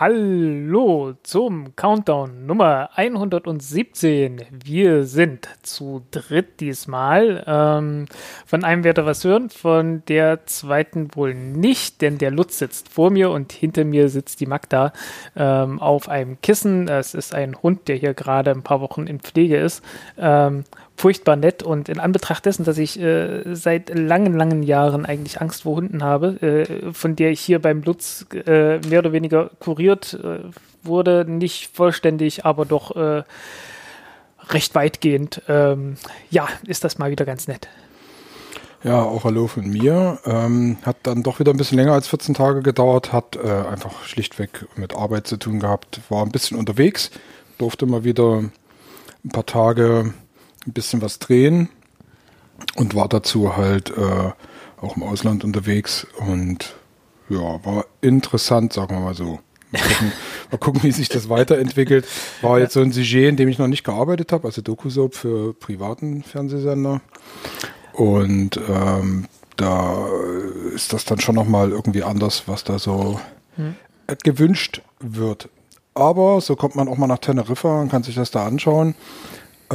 [0.00, 4.42] Hallo zum Countdown Nummer 117.
[4.64, 7.42] Wir sind zu dritt diesmal.
[7.48, 8.06] Ähm,
[8.46, 13.10] von einem werde was hören, von der zweiten wohl nicht, denn der Lutz sitzt vor
[13.10, 14.92] mir und hinter mir sitzt die Magda
[15.34, 16.86] ähm, auf einem Kissen.
[16.86, 19.82] Es ist ein Hund, der hier gerade ein paar Wochen in Pflege ist.
[20.16, 20.62] Ähm,
[20.98, 25.62] furchtbar nett und in Anbetracht dessen, dass ich äh, seit langen, langen Jahren eigentlich Angst
[25.62, 30.14] vor Hunden habe, äh, von der ich hier beim Lutz äh, mehr oder weniger kuriert
[30.14, 30.40] äh,
[30.82, 33.22] wurde, nicht vollständig, aber doch äh,
[34.48, 35.42] recht weitgehend.
[35.48, 35.94] Ähm,
[36.30, 37.68] ja, ist das mal wieder ganz nett.
[38.82, 40.18] Ja, auch Hallo von mir.
[40.24, 44.04] Ähm, hat dann doch wieder ein bisschen länger als 14 Tage gedauert, hat äh, einfach
[44.04, 47.12] schlichtweg mit Arbeit zu tun gehabt, war ein bisschen unterwegs,
[47.56, 48.38] durfte mal wieder
[49.24, 50.12] ein paar Tage
[50.68, 51.68] ein bisschen was drehen
[52.76, 54.32] und war dazu halt äh,
[54.80, 56.76] auch im Ausland unterwegs und
[57.28, 59.40] ja, war interessant, sagen wir mal so.
[59.70, 60.12] Mal gucken,
[60.50, 62.06] mal gucken wie sich das weiterentwickelt.
[62.40, 65.52] War jetzt so ein Sujet, in dem ich noch nicht gearbeitet habe, also DokuSoap für
[65.54, 67.02] privaten Fernsehsender.
[67.92, 70.08] Und ähm, da
[70.74, 73.20] ist das dann schon nochmal irgendwie anders, was da so
[73.58, 73.74] Hm.
[74.22, 75.48] gewünscht wird.
[75.94, 78.94] Aber so kommt man auch mal nach Teneriffa und kann sich das da anschauen.
[79.70, 79.74] Äh,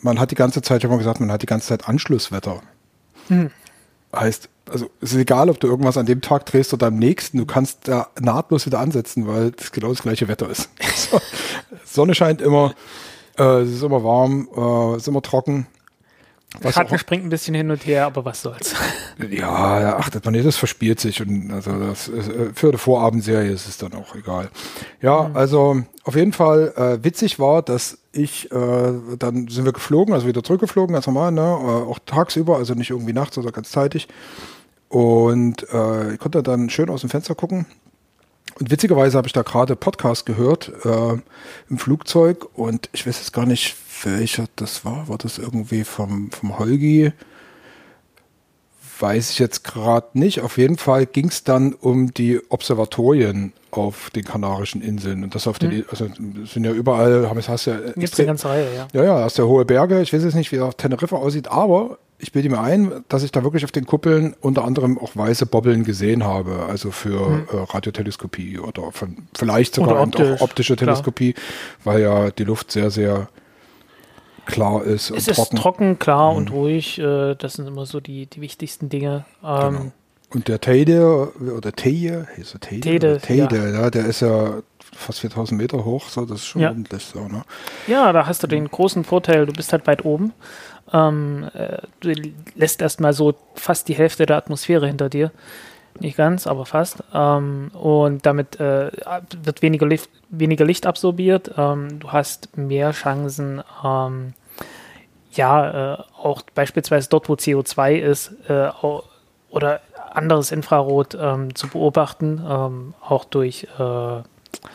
[0.00, 2.62] man hat die ganze Zeit, ich habe mal gesagt, man hat die ganze Zeit Anschlusswetter.
[3.28, 3.50] Hm.
[4.14, 7.38] Heißt, also es ist egal, ob du irgendwas an dem Tag drehst oder am nächsten,
[7.38, 10.68] du kannst da nahtlos wieder ansetzen, weil es genau das gleiche Wetter ist.
[11.10, 11.20] So,
[11.84, 12.74] Sonne scheint immer,
[13.36, 15.66] äh, es ist immer warm, äh, es ist immer trocken.
[16.62, 18.74] Was auch- springt ein bisschen hin und her, aber was soll's.
[19.30, 22.78] Ja, da achtet man nicht, das verspielt sich und also das ist, äh, für eine
[22.78, 24.48] Vorabendserie ist es dann auch egal.
[25.02, 30.14] Ja, also auf jeden Fall äh, witzig war, dass ich äh, dann sind wir geflogen,
[30.14, 31.44] also wieder zurückgeflogen, ganz normal, ne, äh,
[31.90, 34.08] auch tagsüber, also nicht irgendwie nachts oder ganz zeitig.
[34.88, 37.66] Und äh, ich konnte dann schön aus dem Fenster gucken.
[38.58, 41.18] Und witzigerweise habe ich da gerade Podcast gehört äh,
[41.68, 45.08] im Flugzeug und ich weiß jetzt gar nicht, welcher das war.
[45.08, 47.12] War das irgendwie vom, vom Holgi?
[48.98, 50.40] Weiß ich jetzt gerade nicht.
[50.42, 55.24] Auf jeden Fall ging es dann um die Observatorien auf den Kanarischen Inseln.
[55.24, 56.06] Und das auf den, also
[56.44, 58.88] es sind ja überall, haben es hast ja Gibt's eine extrem- ganze Reihe, ja.
[58.92, 60.02] ja, ja, hast ja hohe Berge.
[60.02, 63.32] Ich weiß jetzt nicht, wie auf Teneriffa aussieht, aber ich bilde mir ein, dass ich
[63.32, 66.66] da wirklich auf den Kuppeln unter anderem auch weiße Bobbeln gesehen habe.
[66.68, 70.88] Also für äh, Radioteleskopie oder von, vielleicht sogar Oder optisch, auch optische klar.
[70.88, 71.34] Teleskopie,
[71.84, 73.28] weil ja die Luft sehr, sehr
[74.50, 75.56] klar ist und Es ist trocken.
[75.56, 76.98] trocken, klar und ruhig.
[76.98, 79.24] Äh, das sind immer so die, die wichtigsten Dinge.
[79.44, 79.92] Ähm, Genau.
[80.32, 82.80] Und der Teide oder Teide, hieß er Teide?
[82.80, 83.90] Teide, Teide, ja.
[83.90, 84.60] der ist ja
[84.92, 86.68] fast 4000 Meter hoch, so, das ist schon Ja.
[86.68, 87.42] ordentlich so, ne?
[87.88, 90.32] Ja, da hast du den großen Vorteil, du bist halt weit oben.
[90.92, 92.12] Ähm, äh, du
[92.54, 95.32] lässt erstmal so fast die Hälfte der Atmosphäre hinter dir.
[95.98, 97.02] Nicht ganz, aber fast.
[97.12, 98.90] Ähm, und damit äh,
[99.42, 101.50] wird weniger Licht, weniger Licht absorbiert.
[101.56, 104.32] Ähm, du hast mehr Chancen, ähm,
[105.32, 108.70] ja, äh, auch beispielsweise dort, wo CO2 ist, äh,
[109.50, 109.80] oder
[110.12, 114.22] anderes Infrarot ähm, zu beobachten, ähm, auch durch, äh,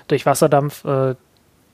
[0.07, 0.85] durch Wasserdampf.
[0.85, 1.15] Äh,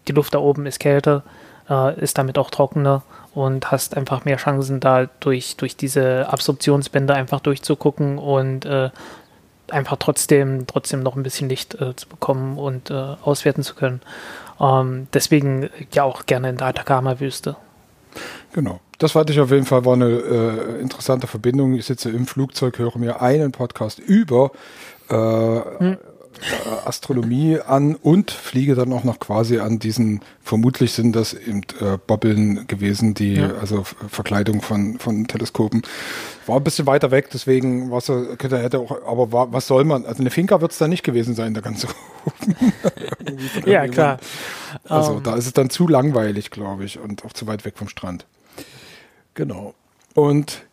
[0.08, 1.24] die Luft da oben ist kälter,
[1.70, 3.04] äh, ist damit auch trockener
[3.34, 8.90] und hast einfach mehr Chancen, da durch, durch diese Absorptionsbänder einfach durchzugucken und äh,
[9.70, 14.02] einfach trotzdem, trotzdem noch ein bisschen Licht zu bekommen und auswerten zu können.
[14.60, 17.56] Ähm, deswegen ja auch gerne in der Atacama-Wüste.
[18.54, 18.80] Genau.
[18.98, 21.74] Das fand ich auf jeden Fall war eine äh, interessante Verbindung.
[21.74, 24.52] Ich sitze im Flugzeug, höre mir einen Podcast über
[25.10, 25.98] äh, äh,
[26.86, 31.98] Astronomie an und fliege dann auch noch quasi an diesen, vermutlich sind das eben äh,
[32.06, 33.54] Bobbeln gewesen, die, Ja.
[33.60, 35.82] also Verkleidung von, von Teleskopen.
[36.46, 39.84] War ein bisschen weiter weg, deswegen war so, könnte, hätte auch, aber war, was soll
[39.84, 40.06] man?
[40.06, 42.56] Also eine Finca wird es da nicht gewesen sein, da ganz oben.
[43.26, 44.18] Irgendwie von Ja, klar.
[44.86, 45.24] Also Ähm.
[45.24, 48.26] da ist es dann zu langweilig, glaube ich, und auch zu weit weg vom Strand.
[49.34, 49.74] Genau.
[50.14, 50.64] Und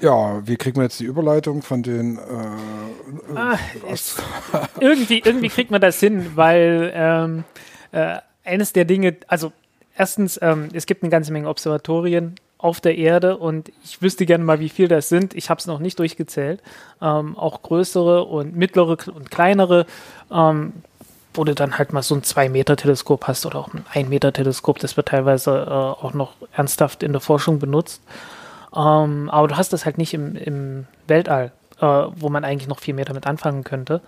[0.00, 3.58] ja, wie kriegen wir jetzt die Überleitung von den äh, Ah,
[3.90, 4.16] es,
[4.80, 7.44] irgendwie, irgendwie kriegt man das hin, weil ähm,
[7.92, 9.52] äh, eines der Dinge, also
[9.96, 14.44] erstens, ähm, es gibt eine ganze Menge Observatorien auf der Erde und ich wüsste gerne
[14.44, 15.34] mal, wie viel das sind.
[15.34, 16.62] Ich habe es noch nicht durchgezählt.
[17.00, 19.86] Ähm, auch größere und mittlere und kleinere,
[20.32, 20.72] ähm,
[21.34, 24.78] wo du dann halt mal so ein 2-Meter-Teleskop hast oder auch ein 1-Meter-Teleskop.
[24.78, 28.02] Das wird teilweise äh, auch noch ernsthaft in der Forschung benutzt.
[28.74, 32.80] Ähm, aber du hast das halt nicht im, im Weltall, äh, wo man eigentlich noch
[32.80, 34.00] viel mehr damit anfangen könnte,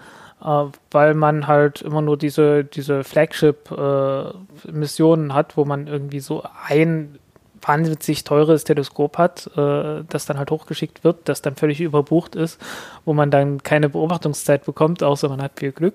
[0.42, 6.42] äh, weil man halt immer nur diese, diese Flagship-Missionen äh, hat, wo man irgendwie so
[6.66, 7.18] ein
[7.66, 12.60] wahnsinnig teures Teleskop hat, äh, das dann halt hochgeschickt wird, das dann völlig überbucht ist,
[13.04, 15.94] wo man dann keine Beobachtungszeit bekommt, außer man hat viel Glück.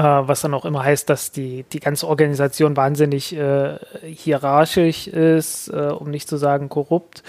[0.00, 5.68] Äh, was dann auch immer heißt, dass die, die ganze Organisation wahnsinnig äh, hierarchisch ist,
[5.68, 7.22] äh, um nicht zu sagen korrupt.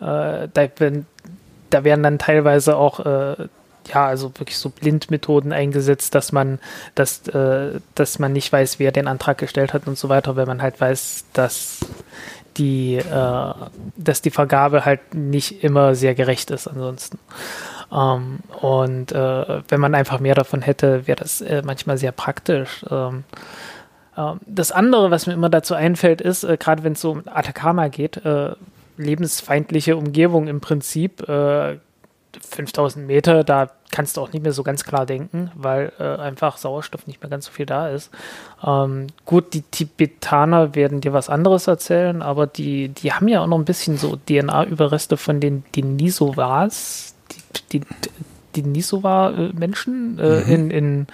[0.00, 1.06] Äh, da, wenn,
[1.70, 3.46] da werden dann teilweise auch äh,
[3.86, 6.58] ja, also wirklich so Blindmethoden eingesetzt, dass man,
[6.96, 10.48] dass, äh, dass man nicht weiß, wer den Antrag gestellt hat und so weiter, wenn
[10.48, 11.78] man halt weiß, dass
[12.56, 12.98] die,
[13.96, 17.18] dass die Vergabe halt nicht immer sehr gerecht ist ansonsten.
[17.92, 22.84] Ähm, und äh, wenn man einfach mehr davon hätte, wäre das äh, manchmal sehr praktisch.
[22.90, 23.24] Ähm,
[24.16, 27.22] ähm, das andere, was mir immer dazu einfällt, ist, äh, gerade wenn es so um
[27.26, 28.52] Atacama geht, äh,
[28.96, 34.84] lebensfeindliche Umgebung im Prinzip, 5000 äh, Meter, da kannst du auch nicht mehr so ganz
[34.84, 38.10] klar denken, weil äh, einfach Sauerstoff nicht mehr ganz so viel da ist.
[38.64, 43.46] Ähm, gut, die Tibetaner werden dir was anderes erzählen, aber die, die haben ja auch
[43.46, 47.15] noch ein bisschen so DNA-Überreste von den Denisovas,
[47.72, 47.82] die,
[48.54, 50.50] die, Nisova-Menschen äh, mhm.
[50.50, 51.06] in, in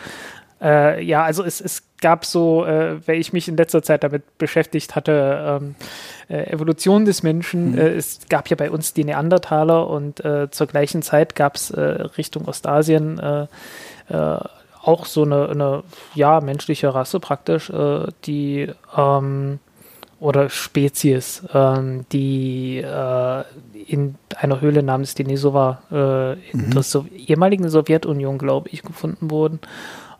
[0.62, 4.38] äh, ja, also es, es gab so, äh, weil ich mich in letzter Zeit damit
[4.38, 5.74] beschäftigt hatte, ähm,
[6.28, 7.72] äh, Evolution des Menschen.
[7.72, 7.78] Mhm.
[7.78, 11.70] Äh, es gab ja bei uns die Neandertaler und äh, zur gleichen Zeit gab es
[11.70, 13.46] äh, Richtung Ostasien äh,
[14.08, 14.38] äh,
[14.82, 19.60] auch so eine, eine, ja, menschliche Rasse praktisch, äh, die ähm,
[20.22, 23.44] oder Spezies, ähm, die äh,
[23.86, 26.70] in einer Höhle namens Denisova äh, in mhm.
[26.70, 29.58] der so ehemaligen Sowjetunion, glaube ich, gefunden wurden.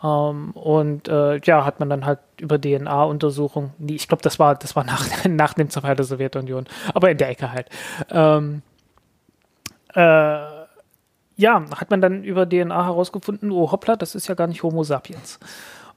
[0.03, 4.75] Ähm, und äh, ja, hat man dann halt über DNA-Untersuchung, ich glaube, das war, das
[4.75, 7.69] war nach, nach dem Zerfall der Sowjetunion, aber in der Ecke halt.
[8.11, 8.63] Ähm,
[9.95, 10.63] äh,
[11.37, 14.83] ja, hat man dann über DNA herausgefunden, oh hoppla, das ist ja gar nicht Homo
[14.83, 15.39] sapiens.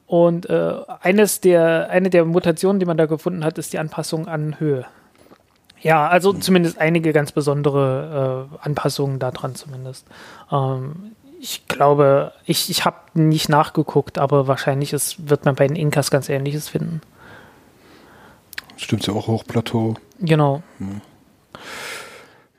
[0.07, 4.27] Und äh, eines der, eine der Mutationen, die man da gefunden hat, ist die Anpassung
[4.27, 4.85] an Höhe.
[5.81, 10.07] Ja, also zumindest einige ganz besondere äh, Anpassungen daran zumindest.
[10.51, 15.75] Ähm, ich glaube, ich, ich habe nicht nachgeguckt, aber wahrscheinlich ist, wird man bei den
[15.75, 17.01] Inkas ganz Ähnliches finden.
[18.77, 19.95] Stimmt ja auch Hochplateau.
[20.19, 20.63] Genau.
[20.79, 21.01] Hm.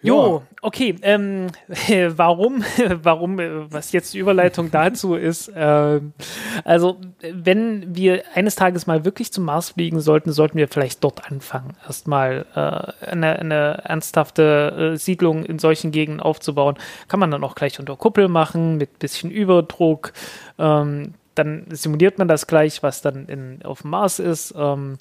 [0.06, 0.97] Jo, okay.
[1.03, 1.49] Ähm,
[2.17, 2.64] warum,
[3.03, 6.00] warum, äh, was jetzt die Überleitung dazu ist, äh,
[6.64, 11.31] also wenn wir eines Tages mal wirklich zum Mars fliegen sollten, sollten wir vielleicht dort
[11.31, 16.76] anfangen, erstmal äh, eine, eine ernsthafte äh, Siedlung in solchen Gegenden aufzubauen.
[17.09, 20.12] Kann man dann auch gleich unter Kuppel machen, mit bisschen Überdruck.
[20.59, 24.55] Ähm, dann simuliert man das gleich, was dann in, auf dem Mars ist.
[24.56, 24.99] Ähm,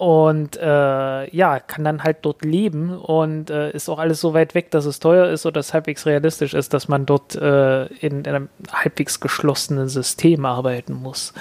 [0.00, 4.54] und äh, ja, kann dann halt dort leben und äh, ist auch alles so weit
[4.54, 8.20] weg, dass es teuer ist oder es halbwegs realistisch ist, dass man dort äh, in,
[8.20, 11.34] in, einem halbwegs geschlossenen System arbeiten muss,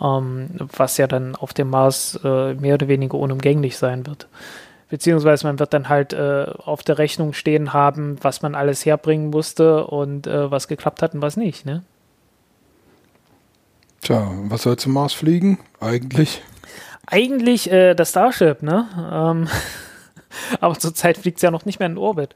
[0.00, 4.28] ähm, was ja dann auf dem Mars äh, mehr oder weniger unumgänglich sein wird.
[4.88, 9.30] Beziehungsweise man wird dann halt äh, auf der Rechnung stehen haben, was man alles herbringen
[9.30, 11.82] musste und äh, was geklappt hat und was nicht, ne?
[14.00, 15.58] Tja, was soll zum Mars fliegen?
[15.80, 16.40] Eigentlich?
[17.06, 18.88] Eigentlich äh, das Starship, ne?
[19.12, 19.48] Ähm,
[20.60, 22.34] aber zurzeit fliegt es ja noch nicht mehr in den Orbit.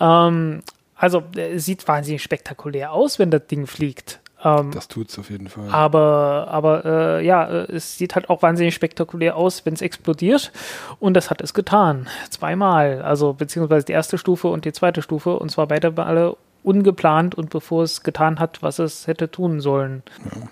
[0.00, 0.62] Ähm,
[0.96, 4.20] also äh, sieht wahnsinnig spektakulär aus, wenn das Ding fliegt.
[4.42, 5.68] Ähm, das es auf jeden Fall.
[5.70, 10.52] Aber, aber äh, ja, äh, es sieht halt auch wahnsinnig spektakulär aus, wenn es explodiert.
[11.00, 12.08] Und das hat es getan.
[12.30, 13.02] Zweimal.
[13.02, 15.38] Also beziehungsweise die erste Stufe und die zweite Stufe.
[15.38, 20.02] Und zwar beide alle ungeplant und bevor es getan hat, was es hätte tun sollen.
[20.24, 20.48] Ja.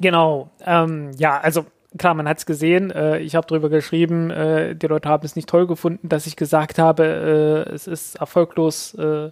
[0.00, 0.50] Genau.
[0.64, 1.66] Ähm, ja, also
[1.98, 5.36] klar, man hat es gesehen, äh, ich habe drüber geschrieben, äh, die Leute haben es
[5.36, 9.30] nicht toll gefunden, dass ich gesagt habe, äh, es ist erfolglos, äh,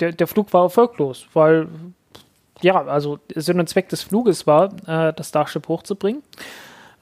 [0.00, 1.68] der, der Flug war erfolglos, weil,
[2.60, 6.22] ja, also Sinn und Zweck des Fluges war, äh, das Starship hochzubringen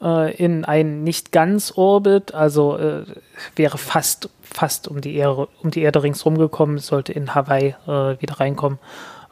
[0.03, 2.79] äh, in ein nicht ganz Orbit, also
[3.55, 8.41] wäre fast, fast um die, Erde, um die Erde ringsherum gekommen, sollte in Hawaii wieder
[8.41, 8.79] reinkommen.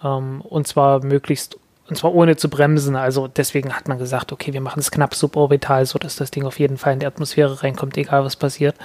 [0.05, 2.97] Ähm, und zwar möglichst und zwar ohne zu bremsen.
[2.97, 6.59] Also deswegen hat man gesagt, okay, wir machen es knapp suborbital, sodass das Ding auf
[6.59, 8.77] jeden Fall in die Atmosphäre reinkommt, egal was passiert.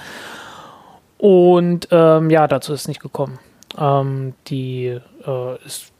[1.18, 3.38] Und ähm, ja, dazu ist es nicht gekommen.
[3.78, 5.92] Ähm, die, äh, ist,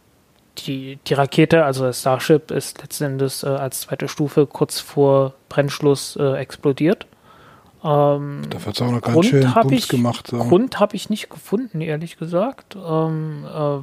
[0.58, 5.34] die, die Rakete, also das Starship, ist letzten Endes äh, als zweite Stufe kurz vor
[5.48, 7.06] Brennschluss äh, explodiert.
[7.82, 10.26] Ähm, da wird es auch noch ganz Grund schön Bums ich, gemacht.
[10.26, 10.38] So.
[10.38, 12.76] Grund habe ich nicht gefunden, ehrlich gesagt.
[12.76, 13.78] Ähm, äh,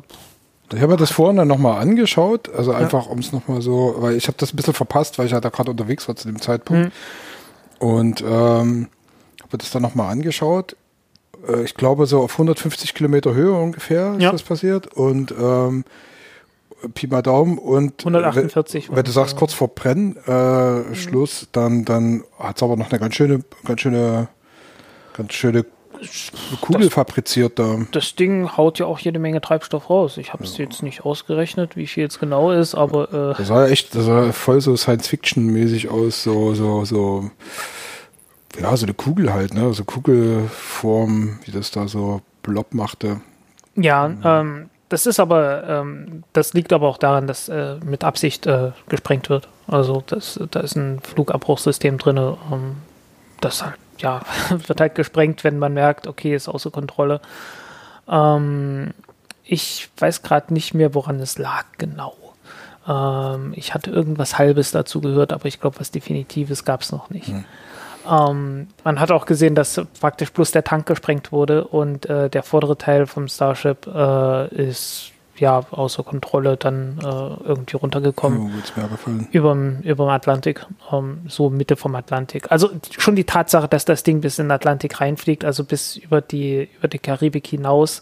[0.74, 3.12] ich habe mir das vorhin dann nochmal angeschaut, also einfach ja.
[3.12, 5.50] um es nochmal so, weil ich habe das ein bisschen verpasst, weil ich halt da
[5.50, 6.86] gerade unterwegs war zu dem Zeitpunkt.
[6.86, 6.92] Mhm.
[7.88, 8.88] Und ähm,
[9.44, 10.76] habe das dann nochmal angeschaut.
[11.48, 14.32] Äh, ich glaube, so auf 150 Kilometer Höhe ungefähr ist ja.
[14.32, 14.88] das passiert.
[14.88, 15.86] Und ähm,
[16.94, 18.90] Pi mal Daumen und 148.
[18.90, 23.00] Wenn, wenn du sagst, kurz vor Brennschluss, äh, dann, dann hat es aber noch eine
[23.00, 24.28] ganz schöne, ganz schöne,
[25.14, 25.66] ganz schöne
[26.62, 27.88] Kugel das.
[27.92, 30.18] Das Ding haut ja auch jede Menge Treibstoff raus.
[30.18, 30.66] Ich habe es ja.
[30.66, 34.32] jetzt nicht ausgerechnet, wie viel es genau ist, aber äh das sah echt, das sah
[34.32, 37.30] voll so Science-Fiction-mäßig aus, so so so
[38.60, 43.22] ja so eine Kugel halt, ne, so Kugelform, wie das da so Blob machte.
[43.75, 44.22] Ja, mhm.
[44.24, 48.72] ähm, das ist aber, ähm, das liegt aber auch daran, dass äh, mit Absicht äh,
[48.88, 49.50] gesprengt wird.
[49.68, 52.77] Also das, da ist ein Flugabbruchssystem drin, ähm,
[53.42, 57.22] das halt, ja, wird halt gesprengt, wenn man merkt, okay, ist außer Kontrolle.
[58.08, 58.94] Ähm,
[59.44, 62.16] ich weiß gerade nicht mehr, woran es lag genau.
[62.88, 67.10] Ähm, ich hatte irgendwas Halbes dazu gehört, aber ich glaube, was Definitives gab es noch
[67.10, 67.27] nicht.
[67.27, 67.46] Hm.
[68.10, 72.44] Ähm, man hat auch gesehen, dass praktisch bloß der Tank gesprengt wurde und äh, der
[72.44, 78.39] vordere Teil vom Starship äh, ist ja außer Kontrolle dann äh, irgendwie runtergekommen.
[78.39, 78.53] Ja,
[79.32, 82.51] überm, überm Atlantik, ähm, so Mitte vom Atlantik.
[82.51, 86.22] Also schon die Tatsache, dass das Ding bis in den Atlantik reinfliegt, also bis über
[86.22, 88.01] die, über die Karibik hinaus,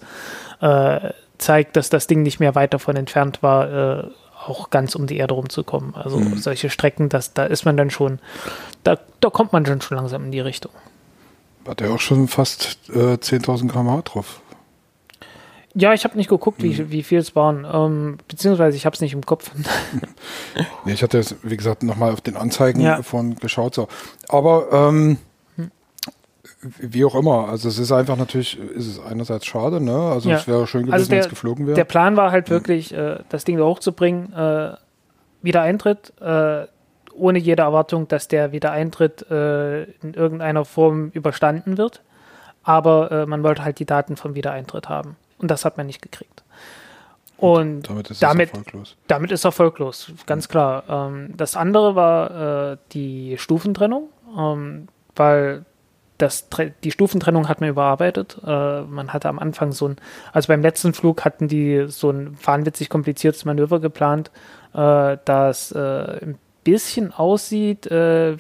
[0.62, 4.04] äh, zeigt, dass das Ding nicht mehr weit davon entfernt war, äh,
[4.46, 5.96] auch ganz um die Erde rumzukommen.
[5.96, 6.38] Also mhm.
[6.38, 8.20] solche Strecken, das, da ist man dann schon,
[8.84, 10.72] da, da kommt man dann schon langsam in die Richtung.
[11.68, 14.42] Hat er auch schon fast äh, 10.000 km drauf.
[15.78, 16.90] Ja, ich habe nicht geguckt, wie, mhm.
[16.90, 19.52] wie viel es waren, ähm, beziehungsweise ich habe es nicht im Kopf.
[20.86, 23.04] nee, ich hatte jetzt, wie gesagt, nochmal auf den Anzeigen ja.
[23.04, 23.76] von geschaut.
[23.76, 23.90] So.
[24.30, 25.18] Aber ähm,
[26.80, 27.50] wie auch immer.
[27.50, 29.96] Also es ist einfach natürlich, ist es einerseits schade, ne?
[29.96, 30.38] Also ja.
[30.38, 31.76] es wäre schön gewesen, also wenn es geflogen wäre.
[31.76, 34.74] Der Plan war halt wirklich, äh, das Ding da hochzubringen, äh,
[35.42, 36.66] Wiedereintritt, äh,
[37.14, 42.02] ohne jede Erwartung, dass der Wiedereintritt äh, in irgendeiner Form überstanden wird.
[42.64, 45.18] Aber äh, man wollte halt die Daten vom Wiedereintritt haben.
[45.38, 46.44] Und das hat man nicht gekriegt.
[47.38, 48.96] Und damit ist, damit, erfolglos.
[49.08, 50.84] damit ist erfolglos, ganz klar.
[50.88, 55.66] Ähm, das andere war äh, die Stufentrennung, ähm, weil
[56.18, 56.48] das,
[56.84, 58.38] die Stufentrennung hat man überarbeitet.
[58.46, 59.98] Äh, man hatte am Anfang so ein,
[60.32, 64.32] also beim letzten Flug hatten die so ein wahnwitzig kompliziertes Manöver geplant,
[64.74, 68.38] äh, das äh, ein bisschen aussieht, äh,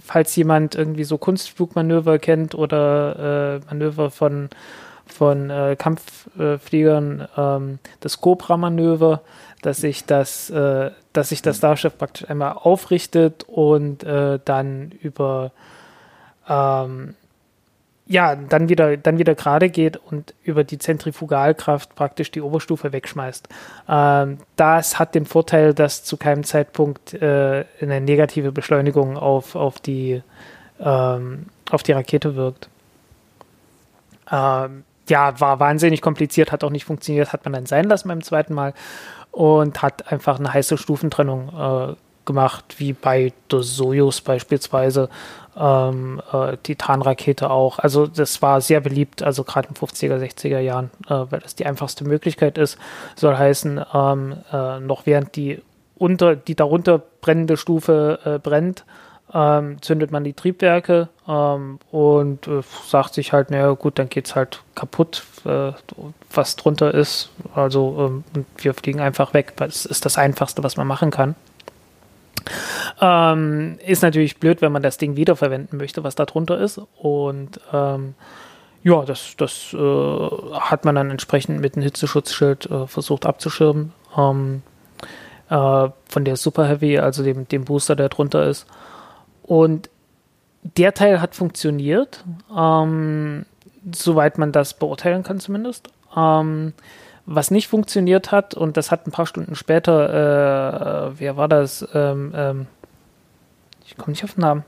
[0.00, 4.48] falls jemand irgendwie so Kunstflugmanöver kennt oder äh, Manöver von,
[5.12, 9.22] von äh, Kampffliegern, ähm, das Cobra-Manöver,
[9.62, 15.52] dass sich das, dass sich das Starship praktisch einmal aufrichtet und dann über
[16.48, 17.14] ähm,
[18.06, 23.48] ja, dann wieder, dann wieder gerade geht und über die Zentrifugalkraft praktisch die Oberstufe wegschmeißt.
[23.88, 29.78] Ähm, das hat den Vorteil, dass zu keinem Zeitpunkt äh, eine negative Beschleunigung auf, auf,
[29.78, 30.22] die,
[30.80, 32.68] ähm, auf die Rakete wirkt.
[34.30, 38.22] Ähm, ja, war wahnsinnig kompliziert, hat auch nicht funktioniert, hat man dann sein lassen beim
[38.22, 38.74] zweiten Mal
[39.30, 41.94] und hat einfach eine heiße Stufentrennung äh,
[42.24, 45.08] gemacht, wie bei der Soyuz beispielsweise,
[45.56, 47.78] ähm, äh, Titan-Rakete auch.
[47.78, 51.66] Also das war sehr beliebt, also gerade in 50er, 60er Jahren, äh, weil das die
[51.66, 52.78] einfachste Möglichkeit ist.
[53.16, 55.60] Soll heißen, ähm, äh, noch während die
[55.98, 58.84] unter die darunter brennende Stufe äh, brennt,
[59.34, 64.26] ähm, zündet man die Triebwerke ähm, und äh, sagt sich halt, naja gut, dann geht
[64.26, 65.72] es halt kaputt, äh,
[66.32, 67.30] was drunter ist.
[67.54, 69.54] Also ähm, wir fliegen einfach weg.
[69.56, 71.34] Das ist das Einfachste, was man machen kann.
[73.00, 76.80] Ähm, ist natürlich blöd, wenn man das Ding wiederverwenden möchte, was da drunter ist.
[76.98, 78.14] Und ähm,
[78.82, 83.92] ja, das, das äh, hat man dann entsprechend mit einem Hitzeschutzschild äh, versucht abzuschirmen.
[84.16, 84.62] Ähm,
[85.48, 88.66] äh, von der Super Heavy, also dem, dem Booster, der drunter ist.
[89.42, 89.90] Und
[90.62, 92.24] der Teil hat funktioniert,
[92.56, 93.44] ähm,
[93.92, 95.88] soweit man das beurteilen kann zumindest.
[96.16, 96.72] Ähm,
[97.26, 101.86] was nicht funktioniert hat, und das hat ein paar Stunden später, äh, wer war das?
[101.94, 102.66] Ähm, ähm,
[103.86, 104.64] ich komme nicht auf den Namen.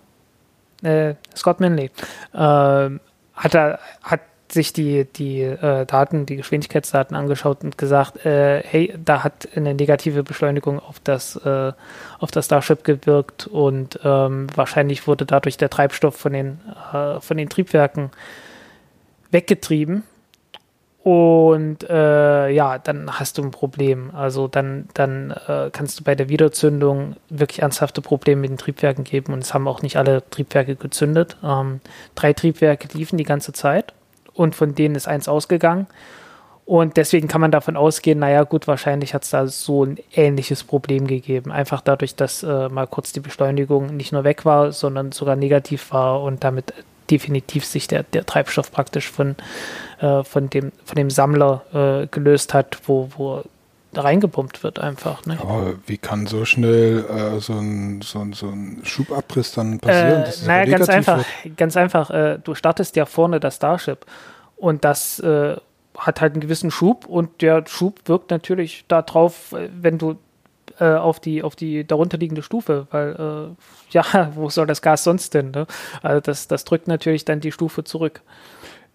[0.83, 1.90] Äh, Scott Manley.
[2.33, 4.21] Äh, hat, er, hat
[4.54, 9.75] sich die, die äh, Daten, die Geschwindigkeitsdaten angeschaut und gesagt, äh, hey, da hat eine
[9.75, 11.73] negative Beschleunigung auf das, äh,
[12.18, 16.61] auf das Starship gewirkt und ähm, wahrscheinlich wurde dadurch der Treibstoff von den,
[16.92, 18.11] äh, von den Triebwerken
[19.30, 20.04] weggetrieben
[21.04, 24.11] Und äh, ja, dann hast du ein Problem.
[24.14, 29.04] Also dann, dann äh, kannst du bei der Wiederzündung wirklich ernsthafte Probleme mit den Triebwerken
[29.04, 29.34] geben.
[29.34, 31.37] Und es haben auch nicht alle Triebwerke gezündet.
[31.44, 31.80] Ähm,
[32.14, 33.92] drei Triebwerke liefen die ganze Zeit
[34.34, 35.86] und von denen ist eins ausgegangen.
[36.66, 40.64] Und deswegen kann man davon ausgehen, naja gut, wahrscheinlich hat es da so ein ähnliches
[40.64, 41.52] Problem gegeben.
[41.52, 45.92] Einfach dadurch, dass äh, mal kurz die Beschleunigung nicht nur weg war, sondern sogar negativ
[45.92, 46.72] war und damit
[47.10, 49.36] definitiv sich der, der Treibstoff praktisch von,
[50.00, 53.42] äh, von, dem, von dem Sammler äh, gelöst hat, wo, wo
[54.02, 55.26] reingepumpt wird einfach.
[55.26, 55.38] Ne?
[55.40, 60.24] Aber wie kann so schnell äh, so, ein, so, ein, so ein Schubabriss dann passieren?
[60.24, 61.56] Äh, naja, ganz einfach, wird?
[61.56, 62.10] ganz einfach.
[62.10, 64.06] Äh, du startest ja vorne das Starship
[64.56, 65.56] und das äh,
[65.96, 70.16] hat halt einen gewissen Schub und der Schub wirkt natürlich darauf, äh, wenn du
[70.80, 73.54] äh, auf die auf die darunterliegende Stufe, weil äh,
[73.90, 75.50] ja, wo soll das Gas sonst denn?
[75.50, 75.66] Ne?
[76.02, 78.22] Also das, das drückt natürlich dann die Stufe zurück.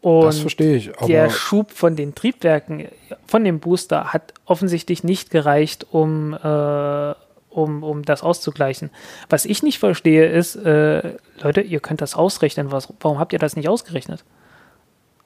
[0.01, 0.91] Und das verstehe ich.
[1.07, 2.87] der Schub von den Triebwerken,
[3.27, 7.13] von dem Booster, hat offensichtlich nicht gereicht, um, äh,
[7.49, 8.91] um, um das auszugleichen.
[9.29, 12.71] Was ich nicht verstehe, ist, äh, Leute, ihr könnt das ausrechnen.
[12.71, 14.23] Was, warum habt ihr das nicht ausgerechnet?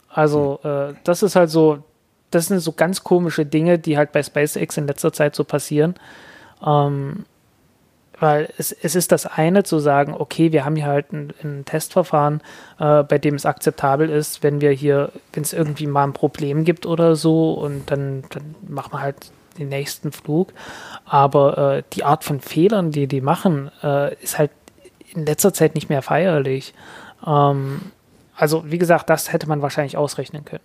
[0.10, 1.84] Also, äh, das ist halt so,
[2.32, 5.94] das sind so ganz komische Dinge, die halt bei SpaceX in letzter Zeit so passieren.
[6.65, 7.25] Ähm,
[8.20, 11.65] weil es, es ist das eine zu sagen, okay, wir haben hier halt ein, ein
[11.65, 12.41] Testverfahren,
[12.79, 16.63] äh, bei dem es akzeptabel ist, wenn wir hier, wenn es irgendwie mal ein Problem
[16.63, 20.53] gibt oder so und dann, dann machen wir halt den nächsten Flug.
[21.05, 24.51] Aber äh, die Art von Fehlern, die die machen, äh, ist halt
[25.13, 26.74] in letzter Zeit nicht mehr feierlich.
[27.25, 27.91] Ähm,
[28.36, 30.63] also wie gesagt, das hätte man wahrscheinlich ausrechnen können.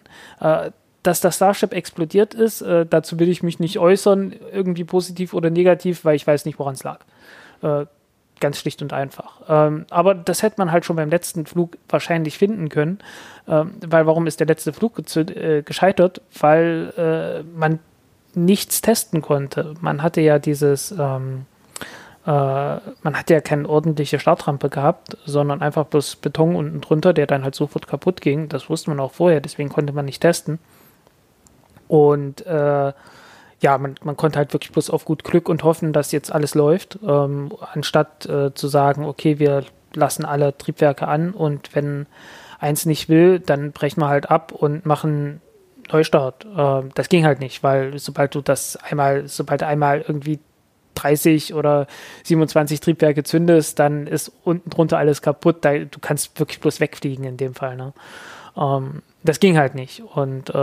[1.09, 5.49] Dass das Starship explodiert ist, äh, dazu will ich mich nicht äußern, irgendwie positiv oder
[5.49, 6.99] negativ, weil ich weiß nicht, woran es lag.
[7.63, 7.87] Äh,
[8.41, 9.41] ganz schlicht und einfach.
[9.49, 12.99] Ähm, aber das hätte man halt schon beim letzten Flug wahrscheinlich finden können.
[13.49, 16.21] Ähm, weil warum ist der letzte Flug äh, gescheitert?
[16.39, 17.79] Weil äh, man
[18.35, 19.73] nichts testen konnte.
[19.81, 21.47] Man hatte ja dieses, ähm,
[22.27, 27.27] äh, man hatte ja keine ordentliche Startrampe gehabt, sondern einfach bloß Beton unten drunter, der
[27.27, 28.51] dann halt sofort kaputt ging.
[28.51, 30.59] Das wusste man auch vorher, deswegen konnte man nicht testen.
[31.89, 32.93] Und äh,
[33.61, 36.55] ja, man, man konnte halt wirklich bloß auf gut Glück und hoffen, dass jetzt alles
[36.55, 42.07] läuft, ähm, anstatt äh, zu sagen, okay, wir lassen alle Triebwerke an und wenn
[42.61, 45.41] eins nicht will, dann brechen wir halt ab und machen
[45.91, 46.45] Neustart.
[46.45, 50.39] Äh, das ging halt nicht, weil sobald du das einmal, sobald einmal irgendwie
[50.95, 51.87] 30 oder
[52.25, 55.59] 27 Triebwerke zündest, dann ist unten drunter alles kaputt.
[55.65, 57.77] Da, du kannst wirklich bloß wegfliegen in dem Fall.
[57.77, 57.93] Ne?
[58.59, 60.03] Ähm, das ging halt nicht.
[60.15, 60.55] Und äh,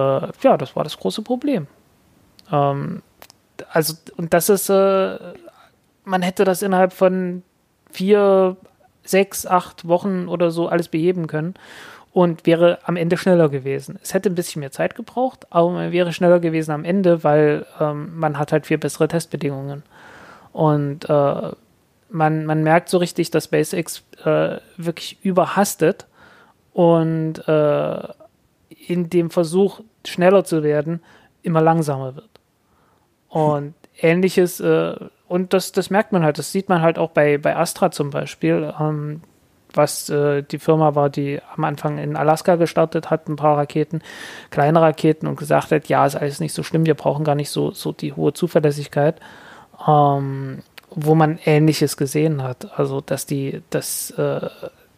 [0.42, 1.68] ja, das war das große Problem.
[2.52, 3.02] Ähm,
[3.72, 5.18] also, und das ist, äh,
[6.04, 7.44] man hätte das innerhalb von
[7.92, 8.58] vier,
[9.04, 11.56] sechs, acht Wochen oder so alles beheben können
[12.12, 14.00] und wäre am Ende schneller gewesen.
[14.02, 17.66] Es hätte ein bisschen mehr Zeit gebraucht, aber man wäre schneller gewesen am Ende, weil
[17.80, 19.84] ähm, man hat halt viel bessere Testbedingungen.
[20.54, 21.52] Und äh,
[22.10, 26.08] man, man merkt so richtig, dass SpaceX äh, wirklich überhastet
[26.76, 28.08] und äh,
[28.88, 31.02] in dem Versuch, schneller zu werden,
[31.42, 32.30] immer langsamer wird.
[33.30, 34.96] Und ähnliches, äh,
[35.30, 38.10] und das, das merkt man halt, das sieht man halt auch bei, bei Astra zum
[38.10, 39.22] Beispiel, ähm,
[39.74, 44.02] was äh, die Firma war, die am Anfang in Alaska gestartet hat, ein paar Raketen,
[44.50, 47.52] kleine Raketen und gesagt hat, ja, ist alles nicht so schlimm, wir brauchen gar nicht
[47.52, 49.22] so, so die hohe Zuverlässigkeit.
[49.88, 50.62] Ähm,
[50.98, 52.80] wo man Ähnliches gesehen hat.
[52.80, 54.50] Also, dass die, dass äh,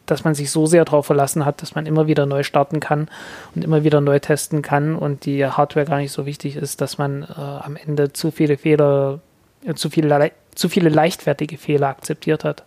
[0.08, 3.10] dass man sich so sehr darauf verlassen hat, dass man immer wieder neu starten kann
[3.56, 6.98] und immer wieder neu testen kann und die Hardware gar nicht so wichtig ist, dass
[6.98, 9.20] man äh, am Ende zu viele Fehler,
[9.64, 12.64] äh, zu, viele, zu viele leichtfertige Fehler akzeptiert hat.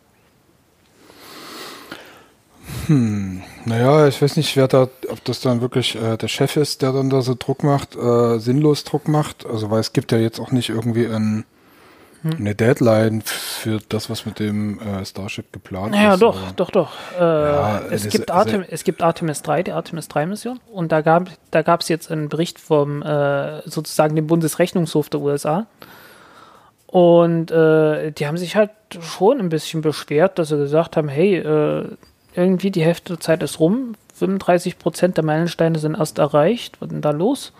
[2.86, 6.82] Hm, naja, ich weiß nicht, wer da, ob das dann wirklich äh, der Chef ist,
[6.82, 9.46] der dann da so Druck macht, äh, sinnlos Druck macht.
[9.46, 11.44] Also, weil es gibt ja jetzt auch nicht irgendwie ein.
[12.22, 16.20] Eine Deadline für das, was mit dem äh, Starship geplant naja, ist.
[16.20, 16.92] Ja, doch, doch, doch.
[17.18, 20.60] Äh, ja, es, gibt Artem, es gibt Artemis 3, die Artemis 3 Mission.
[20.70, 25.66] Und da gab da es jetzt einen Bericht vom äh, sozusagen dem Bundesrechnungshof der USA.
[26.86, 31.36] Und äh, die haben sich halt schon ein bisschen beschwert, dass sie gesagt haben, hey,
[31.36, 31.84] äh,
[32.34, 36.88] irgendwie die Hälfte der Zeit ist rum, 35 Prozent der Meilensteine sind erst erreicht, was
[36.88, 37.52] ist denn da los?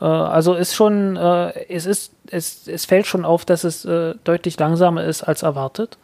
[0.00, 4.14] Äh, also ist schon, äh, es ist, es, es fällt schon auf, dass es äh,
[4.24, 5.98] deutlich langsamer ist als erwartet.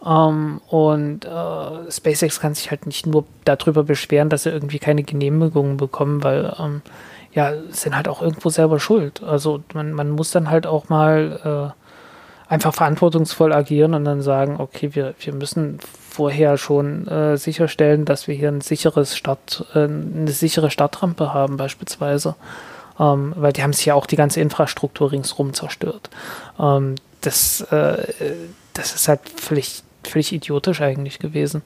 [0.00, 4.80] Um, ähm, und uh, SpaceX kann sich halt nicht nur darüber beschweren, dass sie irgendwie
[4.80, 6.82] keine Genehmigungen bekommen, weil um, ähm,
[7.32, 9.22] ja, sind halt auch irgendwo selber schuld.
[9.22, 14.56] Also man, man muss dann halt auch mal uh, einfach verantwortungsvoll agieren und dann sagen,
[14.58, 15.78] okay, wir, wir müssen
[16.10, 22.34] vorher schon uh, sicherstellen, dass wir hier ein sicheres Start, eine sichere Startrampe haben beispielsweise.
[22.98, 26.10] Ähm, weil die haben sich ja auch die ganze Infrastruktur ringsrum zerstört.
[26.58, 28.06] Ähm, das, äh,
[28.74, 31.62] das ist halt völlig, völlig idiotisch eigentlich gewesen.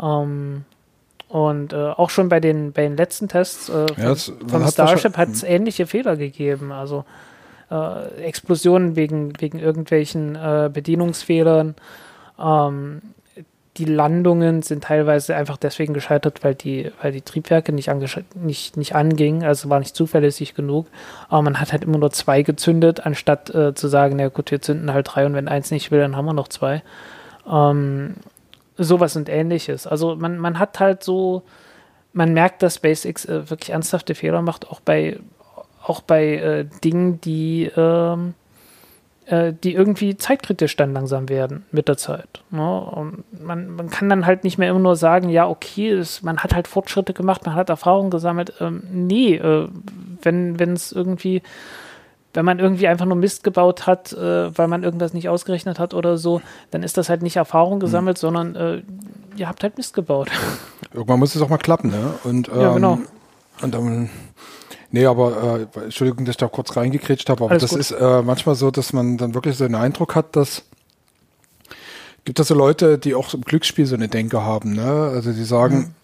[0.00, 0.64] Ähm,
[1.28, 5.16] und äh, auch schon bei den, bei den letzten Tests äh, Ja, vom hat Starship
[5.16, 6.72] hat es ähnliche Fehler gegeben.
[6.72, 7.04] Also
[7.70, 11.74] äh, Explosionen wegen, wegen irgendwelchen äh, Bedienungsfehlern.
[12.38, 13.02] Ähm,
[13.78, 17.88] die Landungen sind teilweise einfach deswegen gescheitert, weil die, weil die Triebwerke nicht,
[18.34, 20.88] nicht, nicht angingen, also war nicht zuverlässig genug.
[21.28, 24.60] Aber man hat halt immer nur zwei gezündet, anstatt äh, zu sagen, na gut, wir
[24.60, 26.82] zünden halt drei und wenn eins nicht will, dann haben wir noch zwei.
[27.48, 28.16] Ähm,
[28.76, 29.86] sowas und ähnliches.
[29.86, 31.44] Also man, man hat halt so,
[32.12, 35.20] man merkt, dass SpaceX äh, wirklich ernsthafte Fehler macht, auch bei,
[35.84, 38.34] auch bei äh, Dingen, die, ähm,
[39.28, 42.42] äh, die irgendwie zeitkritisch dann langsam werden mit der Zeit.
[42.50, 42.80] Ne?
[42.80, 46.38] Und man, man kann dann halt nicht mehr immer nur sagen, ja, okay, es, man
[46.38, 48.54] hat halt Fortschritte gemacht, man hat Erfahrungen gesammelt.
[48.60, 49.68] Ähm, nee, äh,
[50.22, 51.42] wenn wenn es irgendwie
[52.34, 55.94] wenn man irgendwie einfach nur Mist gebaut hat, äh, weil man irgendwas nicht ausgerechnet hat
[55.94, 58.82] oder so, dann ist das halt nicht Erfahrung gesammelt, sondern äh,
[59.36, 60.28] ihr habt halt Mist gebaut.
[60.92, 62.14] Irgendwann muss es auch mal klappen, ne?
[62.24, 62.98] Und, ähm, Ja, genau.
[63.62, 64.10] Und dann,
[64.90, 67.80] nee, aber, äh, Entschuldigung, dass ich da kurz reingekretscht habe, aber Alles das gut.
[67.80, 70.62] ist äh, manchmal so, dass man dann wirklich so den Eindruck hat, dass
[72.24, 75.10] gibt es so Leute, die auch im Glücksspiel so eine Denke haben, ne?
[75.14, 75.94] Also die sagen,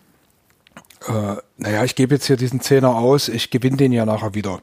[1.07, 4.61] äh, naja, ich gebe jetzt hier diesen Zehner aus, ich gewinne den ja nachher wieder.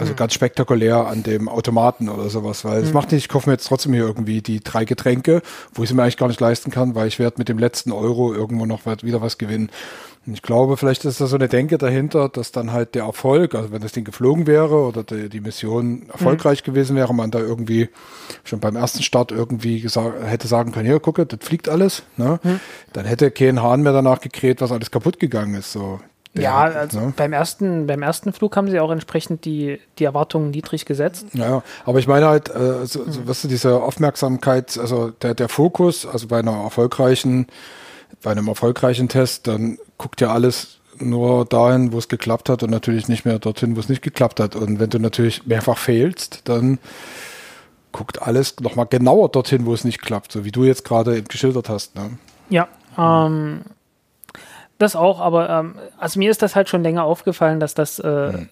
[0.00, 3.54] Also ganz spektakulär an dem Automaten oder sowas, weil es macht nicht, ich kaufe mir
[3.54, 5.42] jetzt trotzdem hier irgendwie die drei Getränke,
[5.74, 7.92] wo ich sie mir eigentlich gar nicht leisten kann, weil ich werde mit dem letzten
[7.92, 9.70] Euro irgendwo noch wieder was gewinnen.
[10.26, 13.54] Und ich glaube, vielleicht ist da so eine Denke dahinter, dass dann halt der Erfolg,
[13.54, 17.38] also wenn das Ding geflogen wäre oder die, die Mission erfolgreich gewesen wäre, man da
[17.38, 17.88] irgendwie
[18.44, 22.38] schon beim ersten Start irgendwie gesagt, hätte sagen können, hier, gucke, das fliegt alles, ne?
[22.92, 26.00] Dann hätte kein Hahn mehr danach gekräht, was alles kaputt gegangen ist, so.
[26.34, 27.12] Ja, also ne?
[27.16, 31.26] beim, ersten, beim ersten Flug haben sie auch entsprechend die, die Erwartungen niedrig gesetzt.
[31.32, 35.48] Ja, aber ich meine halt, äh, so, so, weißt du, diese Aufmerksamkeit, also der, der
[35.48, 37.48] Fokus, also bei einer erfolgreichen,
[38.22, 42.70] bei einem erfolgreichen Test, dann guckt ja alles nur dahin, wo es geklappt hat und
[42.70, 44.54] natürlich nicht mehr dorthin, wo es nicht geklappt hat.
[44.54, 46.78] Und wenn du natürlich mehrfach fehlst, dann
[47.92, 51.26] guckt alles nochmal genauer dorthin, wo es nicht klappt, so wie du jetzt gerade eben
[51.26, 51.96] geschildert hast.
[51.96, 52.18] Ne?
[52.50, 53.62] Ja, ähm,
[54.80, 58.46] das auch, aber ähm, also mir ist das halt schon länger aufgefallen, dass das, äh,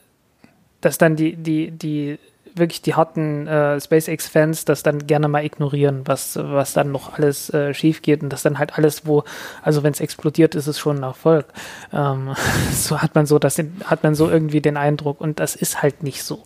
[0.81, 2.19] dass dann die, die, die
[2.55, 7.51] wirklich die harten äh, SpaceX-Fans das dann gerne mal ignorieren, was, was dann noch alles
[7.51, 9.25] äh, schief geht und das dann halt alles, wo,
[9.62, 11.47] also wenn es explodiert, ist es schon ein Erfolg.
[11.93, 12.35] Ähm,
[12.73, 16.03] so hat man so, das hat man so irgendwie den Eindruck und das ist halt
[16.03, 16.43] nicht so.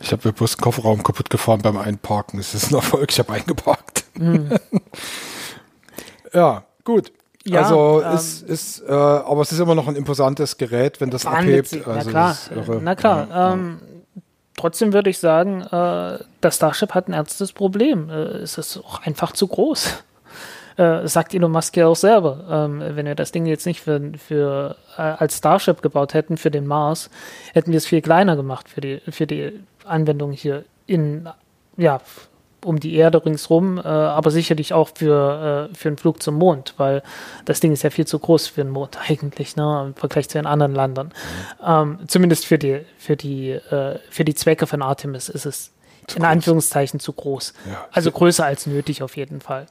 [0.00, 2.38] Ich habe mir bloß den Kofferraum kaputt gefahren beim Einparken.
[2.38, 4.04] Es ist ein Erfolg, ich habe eingeparkt.
[6.32, 7.12] ja, gut.
[7.46, 11.10] Ja, also ähm, es ist, äh, aber es ist immer noch ein imposantes Gerät, wenn
[11.10, 11.72] das abhebt.
[11.86, 12.50] Also na klar, ist
[12.82, 13.28] na klar.
[13.30, 13.80] Ja, ähm,
[14.56, 18.08] Trotzdem würde ich sagen, äh, das Starship hat ein ernstes Problem.
[18.08, 20.02] Äh, es ist auch einfach zu groß.
[20.78, 22.44] Äh, sagt Elon Musk ja auch selber.
[22.50, 26.50] Ähm, wenn wir das Ding jetzt nicht für, für äh, als Starship gebaut hätten für
[26.50, 27.08] den Mars,
[27.54, 31.30] hätten wir es viel kleiner gemacht für die für die Anwendung hier in
[31.78, 31.98] ja
[32.66, 36.74] um die Erde ringsrum, äh, aber sicherlich auch für, äh, für einen Flug zum Mond,
[36.76, 37.02] weil
[37.44, 40.38] das Ding ist ja viel zu groß für den Mond eigentlich, ne, im Vergleich zu
[40.38, 41.12] den anderen Ländern.
[41.64, 45.70] Ähm, zumindest für die, für die, äh, für die Zwecke von Artemis ist es
[46.08, 46.24] in groß.
[46.24, 47.54] Anführungszeichen zu groß.
[47.70, 47.86] Ja.
[47.92, 49.66] Also größer als nötig auf jeden Fall.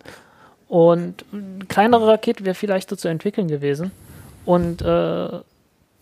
[0.67, 3.91] Und eine kleinere Rakete wäre viel leichter zu entwickeln gewesen.
[4.45, 5.29] Und äh,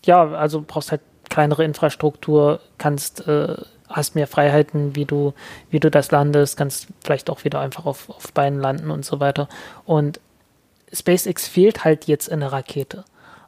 [0.04, 3.56] ja, also brauchst halt kleinere Infrastruktur, kannst, äh,
[3.96, 5.34] hast mehr Freiheiten, wie du,
[5.70, 9.20] wie du das landest, kannst vielleicht auch wieder einfach auf, auf Beinen landen und so
[9.20, 9.48] weiter.
[9.84, 10.20] Und
[10.92, 13.04] SpaceX fehlt halt jetzt in der Rakete.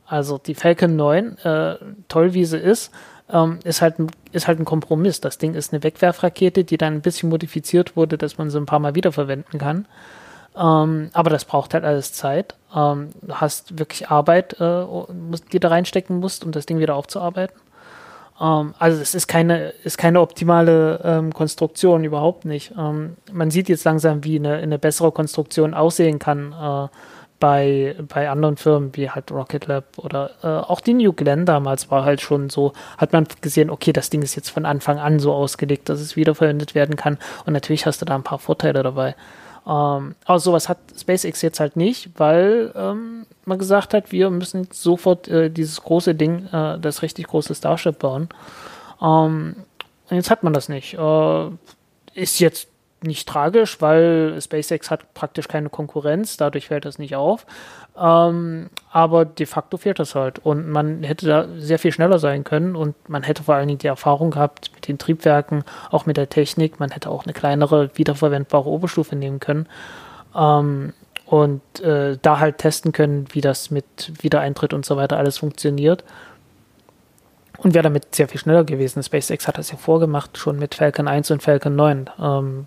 [0.07, 1.77] Also die Falcon 9, äh,
[2.09, 2.93] toll wie sie ist,
[3.31, 5.21] ähm, ist, halt, ein- ist halt ein Kompromiss.
[5.21, 8.67] Das Ding ist eine Wegwerfrakete, die dann ein bisschen modifiziert wurde, dass man sie ein
[8.67, 9.87] paar Mal wiederverwenden kann.
[10.57, 12.55] Ähm, aber das braucht halt alles Zeit.
[12.75, 14.85] Ähm, du hast wirklich Arbeit, äh,
[15.53, 17.57] die da reinstecken musst, um das Ding wieder aufzuarbeiten.
[18.41, 22.73] Ähm, also es ist keine, ist keine optimale ähm, Konstruktion, überhaupt nicht.
[22.79, 26.89] Ähm, man sieht jetzt langsam, wie eine, eine bessere Konstruktion aussehen kann äh,
[27.39, 31.91] bei, bei anderen Firmen wie halt Rocket Lab oder äh, auch die New Glenn damals
[31.91, 35.19] war halt schon so, hat man gesehen, okay, das Ding ist jetzt von Anfang an
[35.19, 37.19] so ausgelegt, dass es wiederverwendet werden kann.
[37.45, 39.15] Und natürlich hast du da ein paar Vorteile dabei.
[39.67, 44.69] Ähm, aber sowas hat SpaceX jetzt halt nicht, weil ähm, man gesagt hat, wir müssen
[44.71, 48.29] sofort äh, dieses große Ding, äh, das richtig große Starship bauen.
[49.03, 49.57] Ähm,
[50.09, 50.95] und jetzt hat man das nicht.
[50.95, 51.49] Äh,
[52.15, 52.69] ist jetzt
[53.03, 57.45] nicht tragisch, weil SpaceX hat praktisch keine Konkurrenz, dadurch fällt das nicht auf.
[57.99, 60.39] Ähm, aber de facto fehlt das halt.
[60.39, 63.79] Und man hätte da sehr viel schneller sein können und man hätte vor allen Dingen
[63.79, 66.79] die Erfahrung gehabt mit den Triebwerken, auch mit der Technik.
[66.79, 69.67] Man hätte auch eine kleinere, wiederverwendbare Oberstufe nehmen können.
[70.35, 70.93] Ähm,
[71.25, 76.05] und äh, da halt testen können, wie das mit Wiedereintritt und so weiter alles funktioniert.
[77.59, 79.03] Und wäre damit sehr viel schneller gewesen.
[79.03, 82.11] SpaceX hat das ja vorgemacht, schon mit Falcon 1 und Falcon 9.
[82.21, 82.67] Ähm,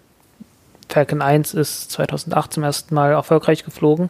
[0.90, 4.10] Falcon 1 ist 2008 zum ersten Mal erfolgreich geflogen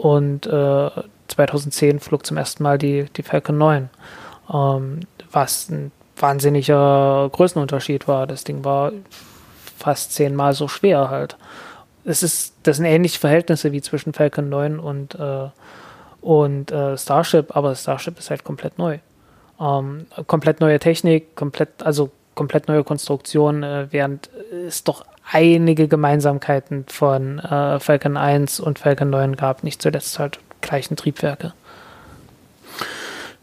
[0.00, 0.90] und äh,
[1.28, 3.90] 2010 flog zum ersten Mal die, die Falcon 9.
[4.52, 8.26] Ähm, was ein wahnsinniger Größenunterschied war.
[8.26, 8.92] Das Ding war
[9.78, 11.36] fast zehnmal so schwer halt.
[12.04, 15.48] Es ist, das sind ähnliche Verhältnisse wie zwischen Falcon 9 und, äh,
[16.22, 18.98] und äh, Starship, aber Starship ist halt komplett neu.
[19.60, 24.30] Ähm, komplett neue Technik, komplett, also komplett neue Konstruktion, äh, während
[24.66, 30.40] es doch einige Gemeinsamkeiten von äh, Falcon 1 und Falcon 9 gab, nicht zuletzt halt
[30.60, 31.52] gleichen Triebwerke.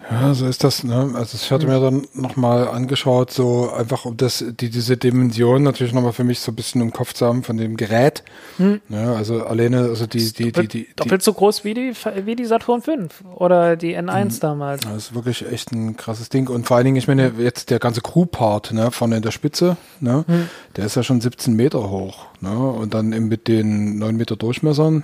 [0.09, 0.83] Ja, so ist das.
[0.83, 1.11] Ne?
[1.15, 5.93] Also ich hatte mir dann nochmal angeschaut, so einfach um das, die, diese Dimension natürlich
[5.93, 8.23] nochmal für mich so ein bisschen im Kopf zu haben von dem Gerät.
[8.57, 8.79] Hm.
[8.89, 11.93] Ja, also alleine, also die, die, doppelt, die, die, doppelt so groß wie die,
[12.23, 14.39] wie die Saturn 5 oder die N1 hm.
[14.39, 14.81] damals.
[14.81, 16.47] Das ist wirklich echt ein krasses Ding.
[16.47, 19.77] Und vor allen Dingen, ich meine, jetzt der ganze Crew-Part, ne, vorne in der Spitze,
[19.99, 20.49] ne, hm.
[20.77, 24.37] der ist ja schon 17 Meter hoch, ne, und dann eben mit den 9 Meter
[24.37, 25.03] Durchmessern,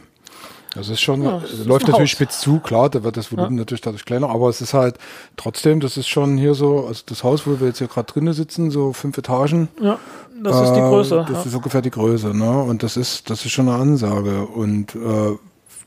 [0.75, 2.17] das ist schon, ja, das läuft natürlich Haus.
[2.17, 3.59] spitz zu, klar, da wird das Volumen ja.
[3.59, 4.97] natürlich dadurch kleiner, aber es ist halt
[5.37, 8.33] trotzdem, das ist schon hier so, also das Haus, wo wir jetzt hier gerade drinnen
[8.33, 9.69] sitzen, so fünf Etagen.
[9.79, 9.99] Ja,
[10.41, 11.25] das äh, ist die äh, Größe.
[11.27, 11.49] Das ja.
[11.49, 12.63] ist ungefähr die Größe, ne?
[12.63, 14.45] Und das ist, das ist schon eine Ansage.
[14.45, 15.37] Und äh,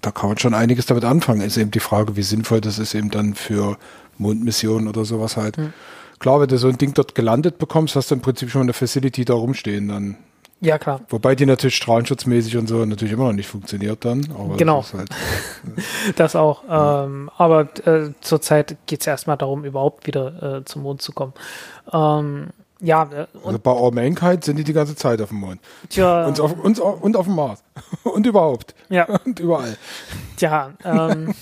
[0.03, 1.41] da kann man schon einiges damit anfangen.
[1.41, 3.77] Ist eben die Frage, wie sinnvoll das ist eben dann für
[4.19, 5.57] Mondmissionen oder sowas halt.
[5.57, 5.73] Hm.
[6.19, 8.73] Klar, wenn du so ein Ding dort gelandet bekommst, hast du im Prinzip schon eine
[8.73, 10.17] Facility da rumstehen dann.
[10.61, 11.01] Ja, klar.
[11.11, 14.23] Wobei die natürlich strahlenschutzmäßig und so natürlich immer noch nicht funktioniert dann.
[14.57, 14.79] genau.
[14.79, 15.11] Das, halt,
[16.17, 16.65] das auch.
[16.67, 17.05] Ja.
[17.05, 21.35] Ähm, aber äh, zurzeit geht es erstmal darum, überhaupt wieder äh, zum Mond zu kommen.
[21.93, 22.49] Ähm,
[22.81, 23.03] ja.
[23.13, 25.61] Äh, also bei Our Mankind sind die die ganze Zeit auf dem Mond.
[25.91, 26.27] Tja.
[26.27, 27.63] Und auf, und, und auf dem Mars.
[28.05, 28.75] und überhaupt.
[28.89, 29.05] Ja.
[29.25, 29.77] Und überall.
[30.37, 30.73] Tja.
[30.85, 31.35] Ähm,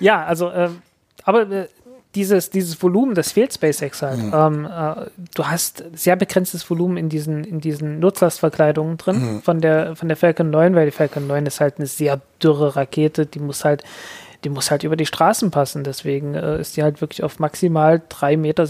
[0.00, 0.70] ja, also, äh,
[1.24, 1.68] aber
[2.14, 4.18] dieses, dieses Volumen, das fehlt SpaceX halt.
[4.18, 4.32] Mhm.
[4.34, 9.42] Ähm, äh, du hast sehr begrenztes Volumen in diesen, in diesen Nutzlastverkleidungen drin mhm.
[9.42, 12.74] von, der, von der Falcon 9, weil die Falcon 9 ist halt eine sehr dürre
[12.74, 13.84] Rakete, die muss halt,
[14.42, 15.84] die muss halt über die Straßen passen.
[15.84, 18.66] Deswegen äh, ist die halt wirklich auf maximal 3,66 Meter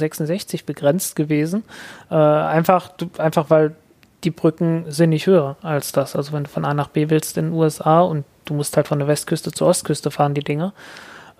[0.66, 1.64] begrenzt gewesen.
[2.10, 3.74] Äh, einfach, einfach weil
[4.24, 6.14] die Brücken sind nicht höher als das.
[6.14, 8.88] Also wenn du von A nach B willst in den USA und du musst halt
[8.88, 10.74] von der Westküste zur Ostküste fahren, die Dinger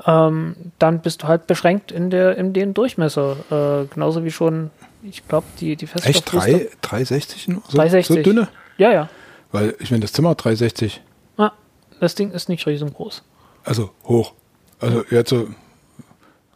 [0.07, 3.37] ähm, dann bist du halt beschränkt in der in den Durchmesser.
[3.51, 4.71] Äh, genauso wie schon,
[5.03, 6.33] ich glaube, die, die Echt?
[6.33, 7.45] 3, 360?
[7.45, 8.17] So, 360.
[8.17, 8.49] So dünne?
[8.79, 9.09] Ja, ja.
[9.53, 11.03] Weil ich meine, das Zimmer 360.
[11.39, 11.53] Ja,
[12.01, 13.23] das Ding ist nicht riesengroß.
[13.65, 14.33] Also hoch.
[14.81, 15.49] Also jetzt so.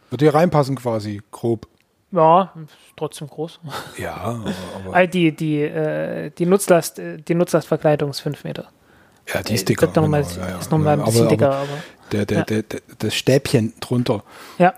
[0.09, 1.67] Wird hier reinpassen quasi, grob.
[2.11, 2.53] Ja,
[2.95, 3.59] trotzdem groß.
[3.97, 4.53] Ja, aber.
[4.85, 8.69] aber die, die, äh, die, Nutzlast, die Nutzlastverkleidung ist 5 Meter.
[9.33, 9.87] Ja, die ist dicker.
[9.87, 10.57] Genau, ja, ja.
[10.59, 11.67] Ist nochmal ein bisschen aber, dicker, aber
[12.11, 12.43] der, der, ja.
[12.43, 14.23] der, der, das Stäbchen drunter.
[14.57, 14.73] Ja.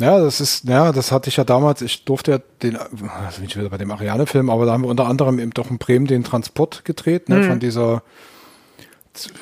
[0.00, 3.48] Ja, das ist, ja, das hatte ich ja damals, ich durfte ja den, also bin
[3.48, 6.06] ich wieder bei dem Ariane-Film, aber da haben wir unter anderem eben doch in Bremen
[6.06, 7.44] den Transport gedreht, ne, mhm.
[7.44, 8.02] von dieser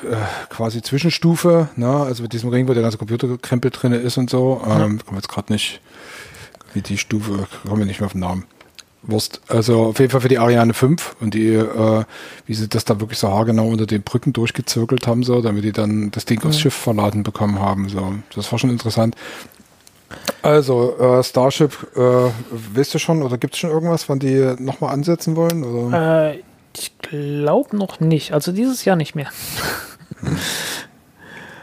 [0.03, 0.15] äh,
[0.49, 4.61] quasi Zwischenstufe, ne, also mit diesem Ring, wo der ganze Computerkrempel drin ist und so.
[4.63, 5.81] Ähm, kommen jetzt gerade nicht,
[6.75, 8.45] wie die Stufe, kommen wir nicht mehr auf den Namen.
[9.03, 9.41] Wurst.
[9.47, 12.03] Also auf jeden Fall für die Ariane 5 und die, äh,
[12.45, 15.71] wie sie das da wirklich so haargenau unter den Brücken durchgezirkelt haben, so, damit die
[15.71, 16.49] dann das Ding mhm.
[16.49, 17.89] aufs Schiff verladen bekommen haben.
[17.89, 19.15] So, das war schon interessant.
[20.41, 24.93] Also, äh, Starship, äh, wisst ihr schon, oder gibt es schon irgendwas, wann die nochmal
[24.93, 25.63] ansetzen wollen?
[25.63, 26.31] Oder?
[26.33, 26.43] Äh,
[26.75, 28.33] ich glaube noch nicht.
[28.33, 29.29] Also dieses Jahr nicht mehr.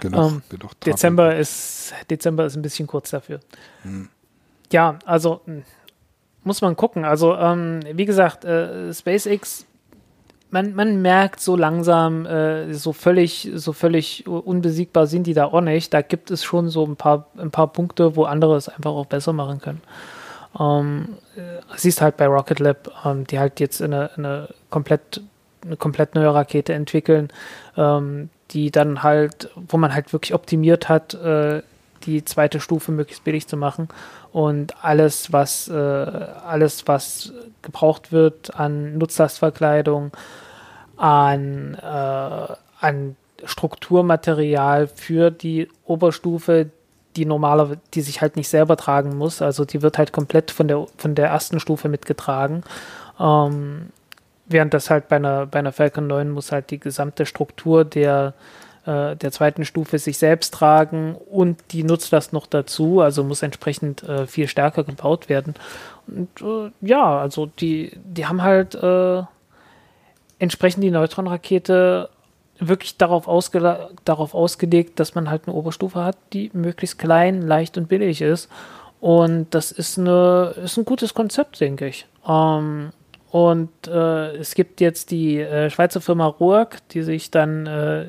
[0.01, 0.43] Genau, ähm,
[0.85, 3.41] Dezember ist Dezember ist ein bisschen kurz dafür.
[3.83, 4.09] Hm.
[4.73, 5.63] Ja, also hm,
[6.45, 7.05] muss man gucken.
[7.05, 9.67] Also, ähm, wie gesagt, äh, SpaceX,
[10.51, 15.61] man, man merkt so langsam, äh, so völlig, so völlig unbesiegbar sind die da auch
[15.61, 15.95] nicht.
[15.95, 19.07] Da gibt es schon so ein paar, ein paar Punkte, wo andere es einfach auch
[19.07, 19.83] besser machen können.
[20.59, 25.23] Ähm, äh, siehst halt bei Rocket Lab, ähm, die halt jetzt eine, eine komplett
[25.65, 27.29] eine komplett neue Rakete entwickeln,
[27.77, 31.63] ähm, die dann halt, wo man halt wirklich optimiert hat, äh,
[32.03, 33.89] die zweite Stufe möglichst billig zu machen
[34.33, 37.33] und alles, was äh, alles, was
[37.63, 40.13] gebraucht wird an Nutzlastverkleidung,
[40.97, 46.71] an, äh, an Strukturmaterial für die Oberstufe,
[47.17, 49.43] die normale, die sich halt nicht selber tragen muss.
[49.43, 52.63] Also die wird halt komplett von der von der ersten Stufe mitgetragen.
[53.19, 53.91] Ähm,
[54.51, 58.35] während das halt bei einer, bei einer Falcon 9 muss halt die gesamte Struktur der,
[58.91, 63.43] äh, der zweiten Stufe sich selbst tragen und die nutzt das noch dazu, also muss
[63.43, 65.55] entsprechend äh, viel stärker gebaut werden.
[66.07, 69.23] Und äh, ja, also die, die haben halt äh,
[70.39, 72.09] entsprechend die Neutronrakete
[72.59, 77.79] wirklich darauf, ausge darauf ausgelegt, dass man halt eine Oberstufe hat, die möglichst klein, leicht
[77.79, 78.49] und billig ist.
[79.01, 82.07] Und das ist, eine, ist ein gutes Konzept, denke ich.
[82.29, 82.91] Ähm,
[83.31, 88.07] und äh, es gibt jetzt die äh, Schweizer Firma Ruag, die sich dann äh,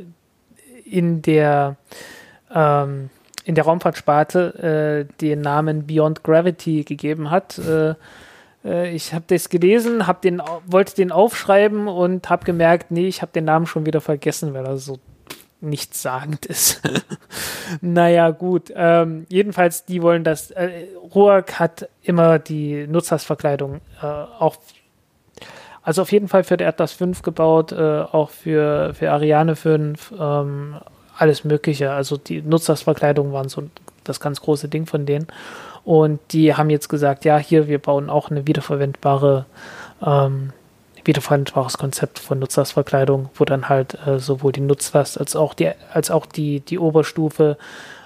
[0.91, 1.77] in der
[2.53, 3.09] ähm,
[3.43, 7.57] in der Raumfahrtsparte äh, den Namen Beyond Gravity gegeben hat.
[7.57, 7.95] Äh,
[8.63, 13.21] äh, ich habe das gelesen, hab den, wollte den aufschreiben und habe gemerkt, nee, ich
[13.21, 14.99] habe den Namen schon wieder vergessen, weil er so
[15.59, 16.81] nichtssagend ist.
[17.81, 18.71] naja, gut.
[18.75, 20.51] Ähm, jedenfalls, die wollen das.
[20.51, 24.57] Äh, Ruag hat immer die Nutzersverkleidung äh, auch.
[25.83, 30.13] Also auf jeden Fall für der Atlas 5 gebaut, äh, auch für, für Ariane 5,
[30.19, 30.75] ähm,
[31.17, 31.91] alles Mögliche.
[31.91, 33.63] Also die Nutzersverkleidung waren so
[34.03, 35.27] das ganz große Ding von denen.
[35.83, 39.45] Und die haben jetzt gesagt, ja, hier, wir bauen auch eine wiederverwendbare,
[40.05, 40.53] ähm,
[41.03, 46.11] wiederverwendbares Konzept von Nutzlastverkleidung, wo dann halt äh, sowohl die Nutzlast als auch die, als
[46.11, 47.57] auch die, die Oberstufe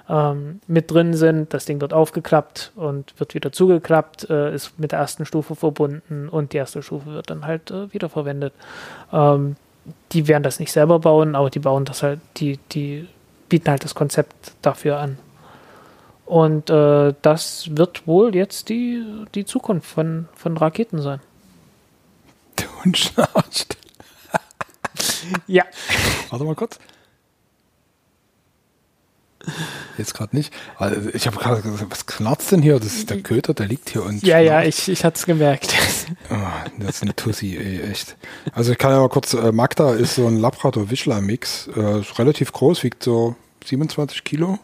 [0.10, 1.54] ähm, mit drin sind.
[1.54, 6.30] Das Ding wird aufgeklappt und wird wieder zugeklappt, äh, ist mit der ersten Stufe verbunden
[6.30, 8.54] und die erste Stufe wird dann halt äh, wiederverwendet.
[9.12, 9.56] Ähm,
[10.12, 13.08] die werden das nicht selber bauen, aber die bauen das halt, die, die
[13.50, 15.18] bieten halt das Konzept dafür an.
[16.26, 19.04] Und äh, das wird wohl jetzt die,
[19.36, 21.20] die Zukunft von, von Raketen sein.
[22.86, 23.78] Hund schnarcht.
[25.48, 25.63] ja.
[26.30, 26.80] Warte mal kurz.
[29.97, 30.53] Jetzt gerade nicht.
[30.77, 32.79] Also ich habe gerade gesagt, was knarzt denn hier?
[32.79, 34.23] Das ist der Köter, der liegt hier und.
[34.23, 35.73] Ja, ja, ich, ich hatte es gemerkt.
[36.29, 36.36] Oh,
[36.79, 38.15] das ist eine Tussi, ey, echt.
[38.53, 41.69] Also ich kann ja mal kurz, äh, Magda ist so ein Labrador-Wischler-Mix.
[41.75, 41.79] Äh,
[42.17, 44.60] relativ groß, wiegt so 27 Kilo.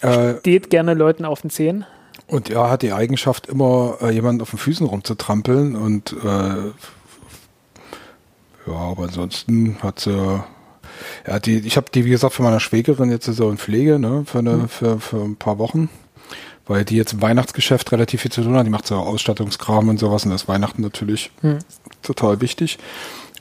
[0.00, 1.84] Äh, Steht gerne Leuten auf den Zehen.
[2.26, 6.72] Und er hat die Eigenschaft, immer äh, jemanden auf den Füßen rumzutrampeln und äh,
[8.66, 10.44] ja, aber ansonsten hat sie
[11.26, 14.24] ja, die, ich habe die, wie gesagt, von meiner Schwägerin jetzt so in Pflege, ne,
[14.26, 14.68] für, eine, mhm.
[14.68, 15.88] für, für ein paar Wochen,
[16.66, 18.66] weil die jetzt im Weihnachtsgeschäft relativ viel zu tun hat.
[18.66, 21.58] Die macht so Ausstattungskram und sowas und das Weihnachten natürlich mhm.
[22.02, 22.78] total wichtig.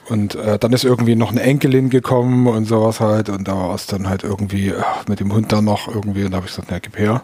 [0.07, 3.29] Und äh, dann ist irgendwie noch eine Enkelin gekommen und sowas halt.
[3.29, 6.23] Und da war es dann halt irgendwie äh, mit dem Hund dann noch irgendwie.
[6.23, 7.23] Und da habe ich gesagt, na, gib her.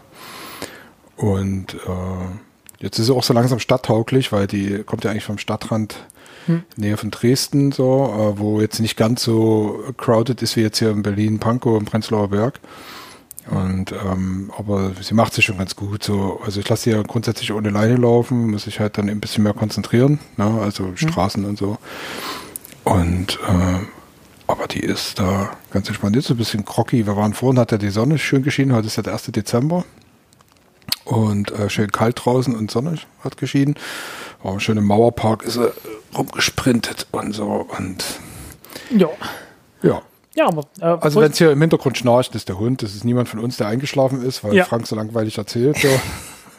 [1.16, 2.51] Und äh,
[2.82, 5.96] jetzt ist sie auch so langsam stadttauglich, weil die kommt ja eigentlich vom Stadtrand
[6.46, 6.62] hm.
[6.76, 10.90] Nähe von Dresden, so, äh, wo jetzt nicht ganz so crowded ist wie jetzt hier
[10.90, 12.60] in Berlin, Pankow und Prenzlauer Berg.
[13.48, 16.04] Und ähm, aber sie macht sich schon ganz gut.
[16.04, 19.20] So, also ich lasse sie ja grundsätzlich ohne Leine laufen, muss ich halt dann ein
[19.20, 20.58] bisschen mehr konzentrieren, ne?
[20.60, 20.96] also hm.
[20.96, 21.78] Straßen und so.
[22.84, 23.86] Und äh,
[24.46, 26.16] aber die ist da ganz entspannt.
[26.16, 27.06] Jetzt so ein bisschen groggy.
[27.06, 28.74] Wir waren vorhin, hat ja die Sonne schön geschienen.
[28.74, 29.24] Heute ist ja der 1.
[29.32, 29.84] Dezember.
[31.04, 33.76] Und äh, schön kalt draußen und Sonne hat geschienen.
[34.42, 35.72] War schön im Mauerpark ist er
[36.16, 37.66] rumgesprintet und so.
[37.78, 38.04] Und
[38.96, 39.08] ja.
[39.82, 40.02] Ja.
[40.34, 40.62] Ja, aber.
[40.80, 42.82] Äh, also, wenn es hier im Hintergrund schnarcht, ist der Hund.
[42.82, 44.64] Das ist niemand von uns, der eingeschlafen ist, weil ja.
[44.64, 45.76] Frank so langweilig erzählt.
[45.76, 45.88] So.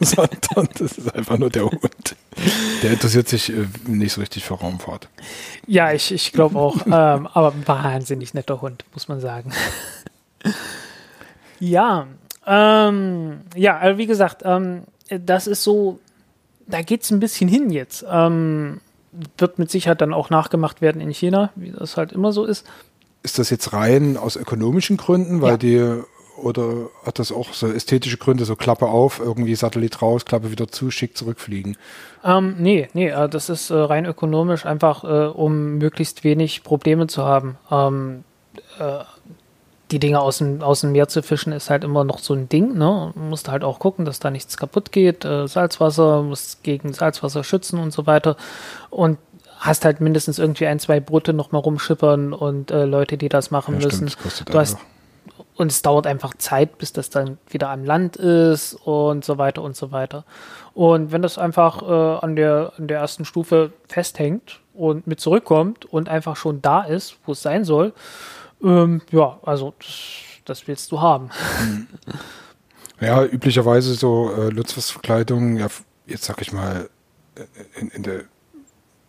[0.00, 2.16] sondern das ist einfach nur der Hund.
[2.82, 5.08] Der interessiert sich äh, nicht so richtig für Raumfahrt.
[5.66, 6.76] Ja, ich, ich glaube auch.
[6.86, 9.52] ähm, aber ein wahnsinnig netter Hund, muss man sagen.
[11.60, 12.06] ja,
[12.46, 15.98] ähm, ja, also wie gesagt, ähm, das ist so,
[16.66, 18.04] da geht es ein bisschen hin jetzt.
[18.10, 18.80] Ähm,
[19.38, 22.66] wird mit Sicherheit dann auch nachgemacht werden in China, wie das halt immer so ist.
[23.22, 25.56] Ist das jetzt rein aus ökonomischen Gründen, weil ja.
[25.56, 26.02] die
[26.36, 30.68] oder hat das auch so ästhetische Gründe, so Klappe auf, irgendwie Satellit raus, Klappe wieder
[30.68, 31.76] zu, schick zurückfliegen?
[32.24, 37.06] Ähm, nee, nee, äh, das ist äh, rein ökonomisch, einfach äh, um möglichst wenig Probleme
[37.06, 37.56] zu haben.
[37.70, 38.24] Ähm,
[38.78, 39.04] äh,
[39.90, 42.48] die Dinge aus dem, aus dem Meer zu fischen ist halt immer noch so ein
[42.48, 42.74] Ding.
[42.74, 43.12] Ne?
[43.14, 45.24] Man muss halt auch gucken, dass da nichts kaputt geht.
[45.24, 48.36] Äh, Salzwasser, muss gegen Salzwasser schützen und so weiter.
[48.90, 49.18] Und
[49.58, 53.50] hast halt mindestens irgendwie ein, zwei Boote noch mal rumschippern und äh, Leute, die das
[53.50, 54.08] machen ja, müssen.
[54.08, 54.78] Stimmt, du hast
[55.56, 59.62] und es dauert einfach Zeit, bis das dann wieder am Land ist und so weiter
[59.62, 60.24] und so weiter.
[60.74, 65.84] Und wenn das einfach äh, an, der, an der ersten Stufe festhängt und mit zurückkommt
[65.86, 67.92] und einfach schon da ist, wo es sein soll,
[68.64, 69.88] ähm, ja, also das,
[70.44, 71.30] das, willst du haben.
[73.00, 75.66] Ja, üblicherweise so äh, Lutzwasserverkleidung, ja,
[76.06, 76.88] jetzt sag ich mal,
[77.34, 78.20] äh, in, in der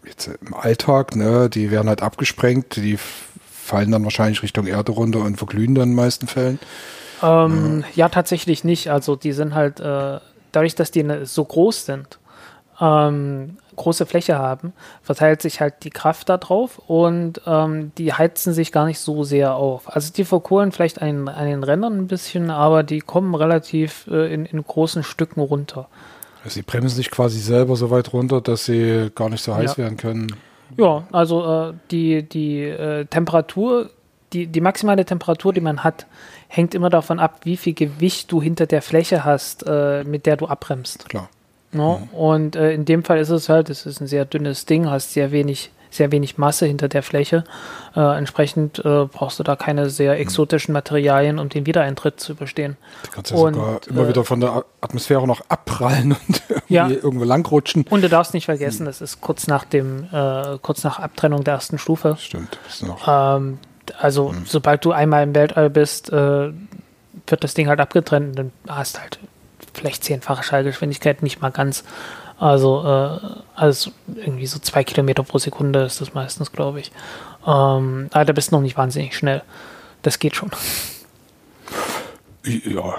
[0.03, 5.20] jetzt im Alltag, ne, die werden halt abgesprengt, die fallen dann wahrscheinlich Richtung Erde runter
[5.20, 6.60] und verglühen dann in den meisten Fällen.
[7.24, 8.06] Ähm, ja.
[8.06, 8.10] ja.
[8.10, 8.91] tatsächlich nicht.
[8.91, 10.20] Also die sind halt, äh,
[10.51, 12.20] dadurch, dass die ne, so groß sind,
[12.80, 18.53] ähm, große Fläche haben, verteilt sich halt die Kraft da drauf und ähm, die heizen
[18.53, 19.93] sich gar nicht so sehr auf.
[19.93, 24.34] Also die verkohlen vielleicht an, an den Rändern ein bisschen, aber die kommen relativ äh,
[24.34, 25.88] in, in großen Stücken runter.
[26.43, 29.78] Also sie bremsen sich quasi selber so weit runter, dass sie gar nicht so heiß
[29.78, 29.84] ja.
[29.84, 30.36] werden können.
[30.78, 33.89] Ja, also äh, die, die äh, Temperatur,
[34.34, 36.05] die, die maximale Temperatur, die man hat,
[36.47, 40.38] hängt immer davon ab, wie viel Gewicht du hinter der Fläche hast, äh, mit der
[40.38, 41.09] du abbremst.
[41.09, 41.30] Klar.
[41.76, 42.01] No?
[42.11, 42.17] Mhm.
[42.17, 45.13] Und äh, in dem Fall ist es halt, es ist ein sehr dünnes Ding, hast
[45.13, 47.43] sehr wenig, sehr wenig Masse hinter der Fläche.
[47.95, 50.21] Äh, entsprechend äh, brauchst du da keine sehr mhm.
[50.21, 52.78] exotischen Materialien, um den Wiedereintritt zu überstehen.
[53.03, 56.89] Du kannst ja und, sogar immer äh, wieder von der Atmosphäre noch abprallen und ja.
[56.89, 57.86] irgendwo langrutschen.
[57.89, 61.55] Und du darfst nicht vergessen, das ist kurz nach dem, äh, kurz nach Abtrennung der
[61.55, 62.17] ersten Stufe.
[62.19, 62.57] Stimmt.
[63.07, 63.59] Ähm,
[63.99, 64.43] also mhm.
[64.45, 66.51] sobald du einmal im Weltall bist, äh,
[67.28, 69.19] wird das Ding halt abgetrennt und dann hast halt
[69.76, 71.84] vielleicht zehnfache Schallgeschwindigkeit, nicht mal ganz.
[72.38, 73.19] Also, äh,
[73.55, 76.91] also irgendwie so zwei Kilometer pro Sekunde ist das meistens, glaube ich.
[77.47, 79.41] Ähm, aber da bist du noch nicht wahnsinnig schnell.
[80.01, 80.51] Das geht schon.
[82.46, 82.96] Ja.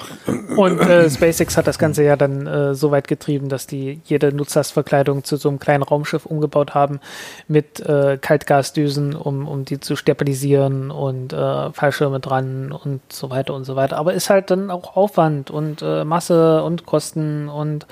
[0.57, 4.33] Und äh, SpaceX hat das Ganze ja dann äh, so weit getrieben, dass die jede
[4.33, 7.01] Nutzlastverkleidung zu so einem kleinen Raumschiff umgebaut haben
[7.47, 13.55] mit äh, Kaltgasdüsen, um, um die zu stabilisieren und äh, Fallschirme dran und so weiter
[13.55, 13.99] und so weiter.
[13.99, 17.87] Aber ist halt dann auch Aufwand und äh, Masse und Kosten und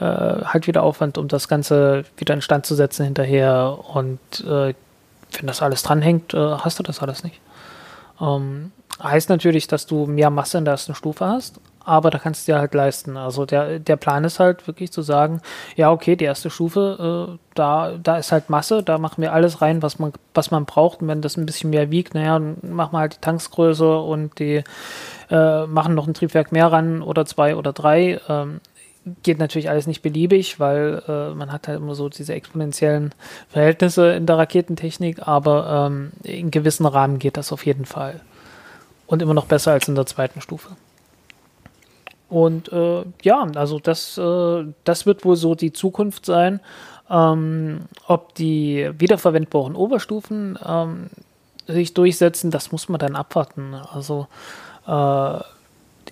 [0.00, 3.78] äh, halt wieder Aufwand, um das Ganze wieder in Stand zu setzen hinterher.
[3.94, 7.40] Und wenn das alles dranhängt, hast du das alles nicht.
[8.20, 8.72] Ähm,
[9.02, 12.52] heißt natürlich, dass du mehr Masse in der ersten Stufe hast, aber da kannst du
[12.52, 13.16] dir halt leisten.
[13.16, 15.40] Also der, der Plan ist halt wirklich zu sagen,
[15.76, 19.62] ja, okay, die erste Stufe, äh, da, da ist halt Masse, da machen wir alles
[19.62, 21.02] rein, was man, was man braucht.
[21.02, 24.04] Und wenn das ein bisschen mehr wiegt, naja, dann machen wir halt die Tanks größer
[24.04, 24.62] und die
[25.30, 28.20] äh, machen noch ein Triebwerk mehr ran oder zwei oder drei.
[28.28, 28.60] Ähm,
[29.22, 33.14] geht natürlich alles nicht beliebig, weil äh, man hat halt immer so diese exponentiellen
[33.48, 38.20] Verhältnisse in der Raketentechnik, aber ähm, in gewissen Rahmen geht das auf jeden Fall.
[39.10, 40.68] Und immer noch besser als in der zweiten Stufe.
[42.28, 46.60] Und äh, ja, also das, äh, das wird wohl so die Zukunft sein.
[47.10, 51.10] Ähm, ob die wiederverwendbaren Oberstufen ähm,
[51.66, 53.74] sich durchsetzen, das muss man dann abwarten.
[53.74, 54.28] Also
[54.86, 55.40] äh,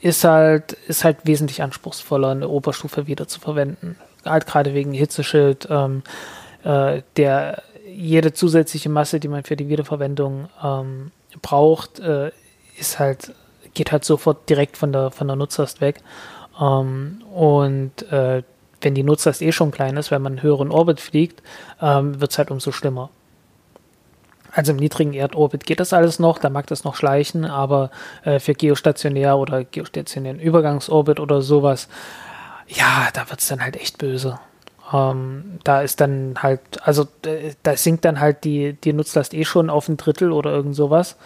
[0.01, 3.97] ist halt, ist halt wesentlich anspruchsvoller, eine Oberstufe wieder zu verwenden.
[4.25, 6.03] Halt gerade wegen Hitzeschild, ähm,
[6.65, 12.33] äh, der jede zusätzliche Masse, die man für die Wiederverwendung ähm, braucht, äh,
[12.79, 13.35] ist halt,
[13.75, 16.01] geht halt sofort direkt von der, von der Nutzlast weg.
[16.61, 18.43] Ähm, und äh,
[18.81, 21.43] wenn die Nutzlast eh schon klein ist, wenn man einen höheren Orbit fliegt,
[21.81, 23.11] ähm, wird es halt umso schlimmer.
[24.53, 27.91] Also im niedrigen Erdorbit geht das alles noch, da mag das noch schleichen, aber
[28.25, 31.89] äh, für geostationär oder geostationären Übergangsorbit oder sowas,
[32.67, 34.39] ja, da wird es dann halt echt böse.
[34.93, 37.07] Ähm, da ist dann halt, also
[37.63, 41.17] da sinkt dann halt die, die Nutzlast eh schon auf ein Drittel oder irgend sowas.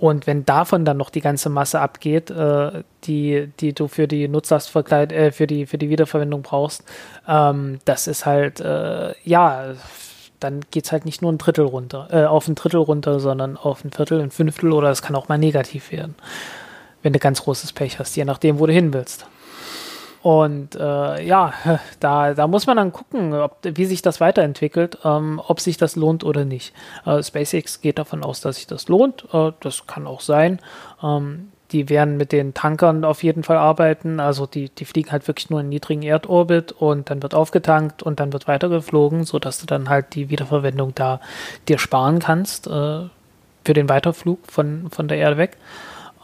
[0.00, 4.28] Und wenn davon dann noch die ganze Masse abgeht, äh, die, die du für die
[4.28, 6.84] Nutzlastverkleid, äh, für die, für die Wiederverwendung brauchst,
[7.28, 9.74] ähm, das ist halt, äh, ja,
[10.40, 13.58] dann geht es halt nicht nur ein Drittel runter, äh, auf ein Drittel runter, sondern
[13.58, 16.14] auf ein Viertel, ein Fünftel oder es kann auch mal negativ werden,
[17.02, 19.26] wenn du ganz großes Pech hast, je nachdem, wo du hin willst.
[20.22, 21.52] Und äh, ja,
[22.00, 25.96] da, da muss man dann gucken, ob, wie sich das weiterentwickelt, ähm, ob sich das
[25.96, 26.74] lohnt oder nicht.
[27.06, 29.26] Äh, SpaceX geht davon aus, dass sich das lohnt.
[29.32, 30.58] Äh, das kann auch sein.
[31.02, 34.20] Ähm, die werden mit den Tankern auf jeden Fall arbeiten.
[34.20, 38.20] Also die, die fliegen halt wirklich nur in niedrigen Erdorbit und dann wird aufgetankt und
[38.20, 41.20] dann wird weitergeflogen, sodass du dann halt die Wiederverwendung da
[41.68, 42.70] dir sparen kannst äh,
[43.64, 45.56] für den Weiterflug von, von der Erde weg.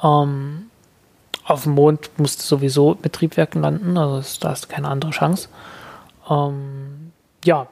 [0.02, 0.65] Ähm,
[1.46, 5.12] auf dem Mond musst du sowieso mit Triebwerken landen, also da hast du keine andere
[5.12, 5.48] Chance.
[6.28, 7.12] Ähm,
[7.44, 7.68] ja.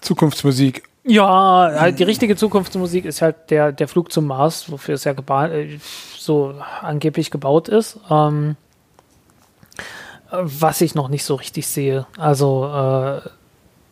[0.00, 0.84] Zukunftsmusik.
[1.04, 5.12] Ja, halt die richtige Zukunftsmusik ist halt der, der Flug zum Mars, wofür es ja
[5.12, 5.78] äh,
[6.16, 7.98] so angeblich gebaut ist.
[8.10, 8.56] Ähm,
[10.30, 12.06] was ich noch nicht so richtig sehe.
[12.18, 13.28] Also äh,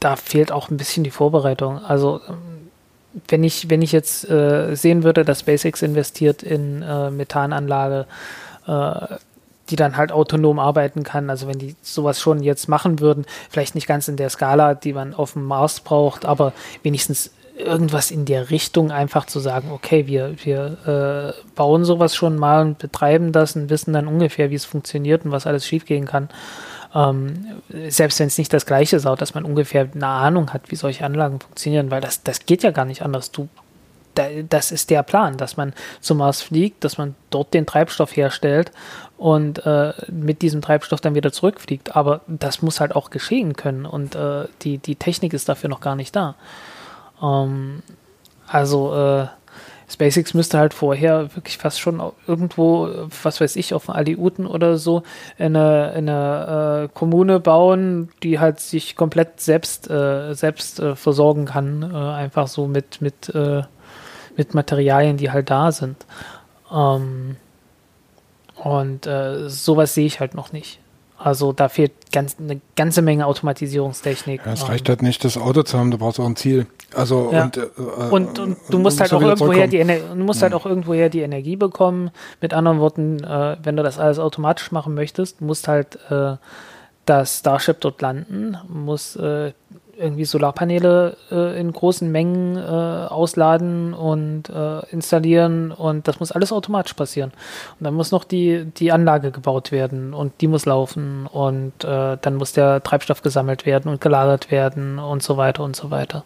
[0.01, 1.83] da fehlt auch ein bisschen die Vorbereitung.
[1.85, 2.21] Also
[3.29, 8.07] wenn ich, wenn ich jetzt äh, sehen würde, dass SpaceX investiert in äh, Methananlage,
[8.67, 9.17] äh,
[9.71, 13.75] die dann halt autonom arbeiten kann, also wenn die sowas schon jetzt machen würden, vielleicht
[13.75, 16.53] nicht ganz in der Skala, die man auf dem Mars braucht, aber
[16.83, 22.37] wenigstens irgendwas in der Richtung einfach zu sagen, okay, wir, wir äh, bauen sowas schon
[22.37, 26.05] mal und betreiben das und wissen dann ungefähr, wie es funktioniert und was alles schiefgehen
[26.05, 26.29] kann
[26.97, 30.71] ähm, selbst wenn es nicht das gleiche ist, auch dass man ungefähr eine Ahnung hat,
[30.71, 33.31] wie solche Anlagen funktionieren, weil das, das geht ja gar nicht anders.
[33.31, 33.49] Du
[34.49, 38.73] das ist der Plan, dass man zum Mars fliegt, dass man dort den Treibstoff herstellt
[39.19, 41.95] und äh, mit diesem Treibstoff dann wieder zurückfliegt.
[41.95, 45.81] Aber das muss halt auch geschehen können und äh, die, die Technik ist dafür noch
[45.81, 46.35] gar nicht da.
[47.23, 47.83] Ähm,
[48.47, 49.27] also äh,
[49.89, 52.89] SpaceX müsste halt vorher wirklich fast schon irgendwo,
[53.23, 55.03] was weiß ich, auf Aleuten oder so,
[55.39, 61.83] eine, eine äh, Kommune bauen, die halt sich komplett selbst, äh, selbst äh, versorgen kann,
[61.83, 63.63] äh, einfach so mit, mit, äh,
[64.37, 66.05] mit Materialien, die halt da sind.
[66.73, 67.37] Ähm,
[68.57, 70.81] und äh, sowas sehe ich halt noch nicht.
[71.19, 74.43] Also da fehlt ganz, eine ganze Menge Automatisierungstechnik.
[74.45, 76.67] Ja, es reicht halt nicht, das Auto zu haben, du brauchst auch ein Ziel.
[76.95, 77.45] Also ja.
[77.45, 77.61] und, äh,
[78.11, 81.21] und, und, du musst halt auch irgendwoher die Ener du musst halt auch irgendwoher die
[81.21, 82.11] Energie bekommen.
[82.41, 86.37] Mit anderen Worten, äh, wenn du das alles automatisch machen möchtest, musst halt äh,
[87.05, 89.53] das Starship dort landen, muss äh,
[89.99, 96.53] irgendwie Solarpaneele äh, in großen Mengen äh, ausladen und äh, installieren und das muss alles
[96.53, 97.33] automatisch passieren.
[97.79, 102.19] Und dann muss noch die, die Anlage gebaut werden und die muss laufen und äh,
[102.21, 106.25] dann muss der Treibstoff gesammelt werden und gelagert werden und so weiter und so weiter.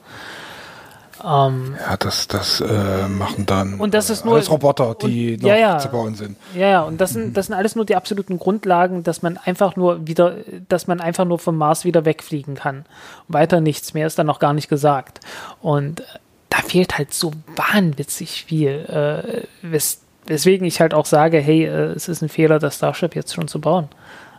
[1.24, 5.42] Ähm, ja, das, das äh, machen dann und das ist nur, alles Roboter, die und,
[5.42, 6.36] noch ja, zu bauen sind.
[6.54, 9.76] Ja, ja, und das sind, das sind alles nur die absoluten Grundlagen, dass man einfach
[9.76, 10.36] nur wieder,
[10.68, 12.84] dass man einfach nur vom Mars wieder wegfliegen kann.
[13.28, 15.20] Weiter nichts mehr ist dann noch gar nicht gesagt.
[15.60, 16.02] Und
[16.48, 18.70] da fehlt halt so wahnwitzig viel.
[18.86, 23.16] Äh, wes weswegen ich halt auch sage, hey, äh, es ist ein Fehler, das Starship
[23.16, 23.88] jetzt schon zu bauen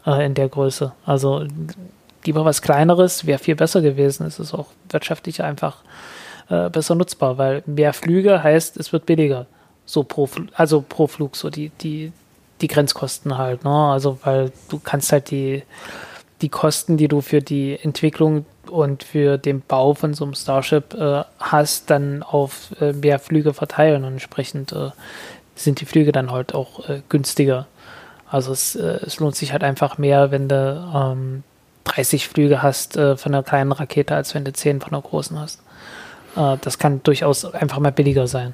[0.05, 0.93] äh, in der Größe.
[1.05, 1.45] Also
[2.25, 4.25] lieber was Kleineres wäre viel besser gewesen.
[4.25, 5.77] Es ist auch wirtschaftlich einfach
[6.52, 9.47] äh, besser nutzbar, weil mehr Flüge heißt, es wird billiger.
[9.86, 12.12] So pro, also pro Flug, so die, die,
[12.60, 13.72] die Grenzkosten halt, ne?
[13.72, 15.64] Also, weil du kannst halt die,
[16.41, 20.93] die Kosten, die du für die Entwicklung und für den Bau von so einem Starship
[20.93, 24.91] äh, hast, dann auf äh, mehr Flüge verteilen und entsprechend äh,
[25.56, 27.68] sind die Flüge dann halt auch äh, günstiger.
[28.30, 31.43] Also es, äh, es lohnt sich halt einfach mehr, wenn du ähm,
[31.86, 35.39] 30 Flüge hast äh, von einer kleinen Rakete, als wenn du 10 von einer großen
[35.39, 35.62] hast.
[36.36, 38.53] Äh, das kann durchaus einfach mal billiger sein.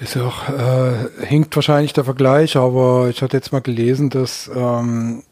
[0.00, 5.22] Ist auch, äh, hinkt wahrscheinlich der Vergleich, aber ich hatte jetzt mal gelesen, dass ähm,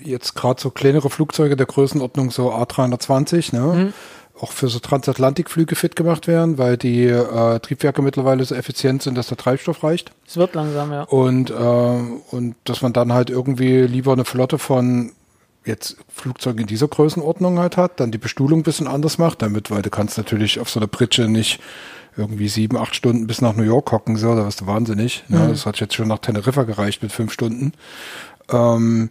[0.00, 3.92] jetzt gerade so kleinere Flugzeuge der Größenordnung so A320, ne, mhm.
[4.40, 9.18] auch für so Transatlantikflüge fit gemacht werden, weil die äh, Triebwerke mittlerweile so effizient sind,
[9.18, 10.12] dass der Treibstoff reicht.
[10.24, 11.02] Es wird langsam, ja.
[11.02, 15.12] Und, äh, und dass man dann halt irgendwie lieber eine Flotte von
[15.66, 19.70] jetzt Flugzeuge in dieser Größenordnung halt hat, dann die Bestuhlung ein bisschen anders macht, damit,
[19.70, 21.60] weil du kannst natürlich auf so einer Pritsche nicht
[22.16, 25.24] irgendwie sieben, acht Stunden bis nach New York hocken, so, da wirst du wahnsinnig.
[25.28, 25.36] Mhm.
[25.36, 27.72] Ja, das hat jetzt schon nach Teneriffa gereicht mit fünf Stunden.
[28.50, 29.10] Ähm,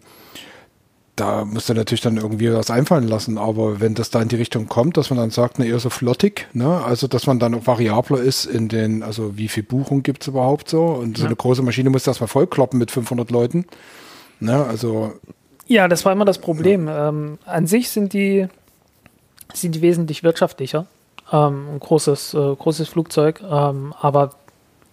[1.16, 4.36] da musst du natürlich dann irgendwie was einfallen lassen, aber wenn das da in die
[4.36, 7.56] Richtung kommt, dass man dann sagt, ne, eher so flottig, ne, also dass man dann
[7.56, 11.22] auch variabler ist in den, also wie viel Buchung gibt's überhaupt so und ja.
[11.22, 13.66] so eine große Maschine muss das mal vollkloppen mit 500 Leuten,
[14.42, 15.14] ne, also
[15.68, 16.88] ja, das war immer das Problem.
[16.90, 18.48] Ähm, an sich sind die,
[19.54, 20.86] sind die wesentlich wirtschaftlicher.
[21.32, 24.36] Ähm, ein großes, äh, großes Flugzeug, ähm, aber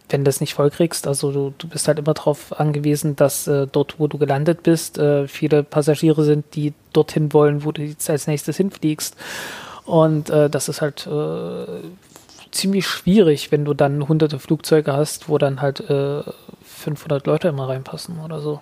[0.09, 3.67] wenn du es nicht vollkriegst, also du, du bist halt immer darauf angewiesen, dass äh,
[3.71, 8.09] dort, wo du gelandet bist, äh, viele Passagiere sind, die dorthin wollen, wo du jetzt
[8.11, 9.17] als nächstes hinfliegst.
[9.85, 11.67] Und äh, das ist halt äh,
[12.51, 16.23] ziemlich schwierig, wenn du dann hunderte Flugzeuge hast, wo dann halt äh,
[16.83, 18.61] 500 Leute immer reinpassen oder so.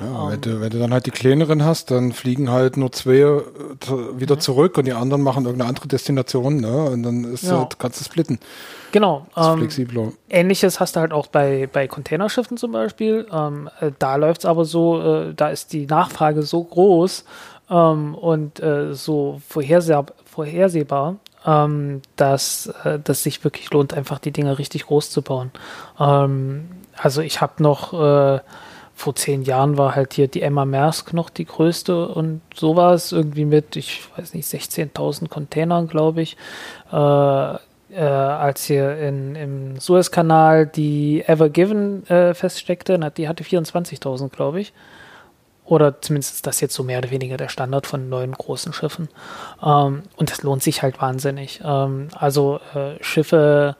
[0.00, 0.40] Ja, um, wenn, ähm.
[0.40, 3.40] du, wenn du dann halt die kleineren hast, dann fliegen halt nur zwei äh,
[4.14, 4.40] wieder mhm.
[4.40, 6.84] zurück und die anderen machen irgendeine andere Destination, ne?
[6.90, 7.58] Und dann ist ja.
[7.58, 8.38] halt, kannst du splitten.
[8.92, 9.26] Genau.
[9.36, 10.12] Ähm, flexibler.
[10.28, 13.26] Ähnliches hast du halt auch bei, bei Containerschiffen zum Beispiel.
[13.32, 17.24] Ähm, äh, da läuft es aber so, äh, da ist die Nachfrage so groß
[17.70, 24.32] ähm, und äh, so vorherseh vorhersehbar, ähm, dass äh, das sich wirklich lohnt, einfach die
[24.32, 25.50] Dinge richtig groß zu bauen.
[25.98, 26.68] Ähm,
[27.02, 28.40] also ich habe noch äh,
[28.94, 33.46] vor zehn Jahren war halt hier die Emma Maersk noch die größte und sowas irgendwie
[33.46, 36.36] mit, ich weiß nicht, 16.000 Containern, glaube ich.
[36.92, 37.54] Äh,
[37.92, 44.60] äh, als hier in, im Suezkanal die Ever Given äh, feststeckte, die hatte 24.000, glaube
[44.60, 44.72] ich.
[45.64, 49.08] Oder zumindest ist das jetzt so mehr oder weniger der Standard von neuen großen Schiffen.
[49.64, 51.60] Ähm, und das lohnt sich halt wahnsinnig.
[51.64, 53.76] Ähm, also äh, Schiffe,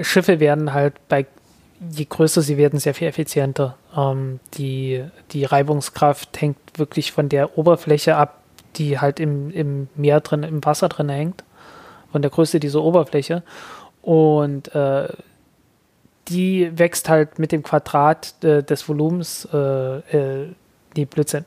[0.00, 1.26] Schiffe werden halt bei
[1.90, 3.76] je größer sie werden, sehr viel effizienter.
[3.96, 8.42] Ähm, die, die Reibungskraft hängt wirklich von der Oberfläche ab,
[8.76, 11.44] die halt im, im Meer drin, im Wasser drin hängt.
[12.12, 13.42] Von der Größe dieser Oberfläche.
[14.02, 15.08] Und äh,
[16.28, 20.48] die wächst halt mit dem Quadrat äh, des Volumens, äh, äh,
[20.96, 21.44] nee, Blödsinn.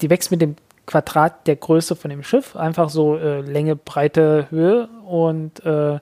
[0.00, 4.46] Die wächst mit dem Quadrat der Größe von dem Schiff, einfach so äh, Länge, Breite,
[4.50, 5.98] Höhe und äh,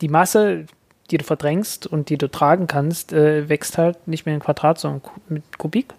[0.00, 0.66] die Masse,
[1.08, 4.78] die du verdrängst und die du tragen kannst, äh, wächst halt nicht mehr in Quadrat,
[4.78, 5.94] sondern mit Kubik.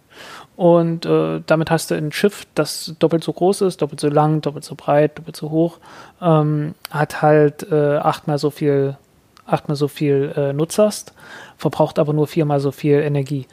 [0.56, 4.42] Und äh, damit hast du ein Schiff, das doppelt so groß ist, doppelt so lang,
[4.42, 5.78] doppelt so breit, doppelt so hoch,
[6.22, 8.98] ähm, hat halt äh, achtmal so viel,
[9.46, 11.14] achtmal so viel äh, Nutzlast,
[11.58, 13.46] verbraucht aber nur viermal so viel Energie.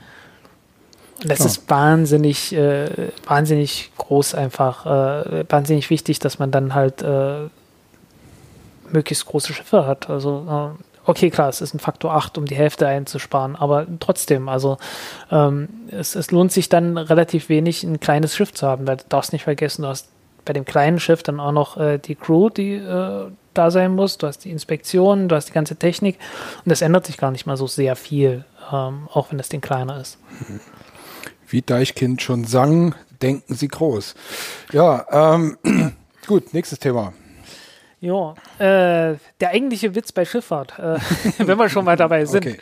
[1.22, 1.44] Das oh.
[1.44, 7.48] ist wahnsinnig, äh, wahnsinnig groß einfach, äh, wahnsinnig wichtig, dass man dann halt äh,
[8.90, 10.08] möglichst große Schiffe hat.
[10.10, 14.48] Also äh, okay, klar, es ist ein Faktor 8, um die Hälfte einzusparen, aber trotzdem,
[14.48, 14.78] also
[15.30, 19.04] ähm, es, es lohnt sich dann relativ wenig, ein kleines Schiff zu haben, weil du
[19.08, 20.08] darfst nicht vergessen, du hast
[20.44, 24.18] bei dem kleinen Schiff dann auch noch äh, die Crew, die äh, da sein muss,
[24.18, 26.18] du hast die Inspektion, du hast die ganze Technik
[26.64, 29.60] und das ändert sich gar nicht mal so sehr viel, ähm, auch wenn das Ding
[29.60, 30.18] kleiner ist.
[31.48, 34.14] Wie Deichkind schon sang, denken Sie groß.
[34.72, 35.56] Ja, ähm,
[36.26, 37.12] gut, nächstes Thema.
[38.00, 40.98] Ja, äh, der eigentliche Witz bei Schifffahrt, äh,
[41.38, 42.58] wenn wir schon mal dabei sind, okay.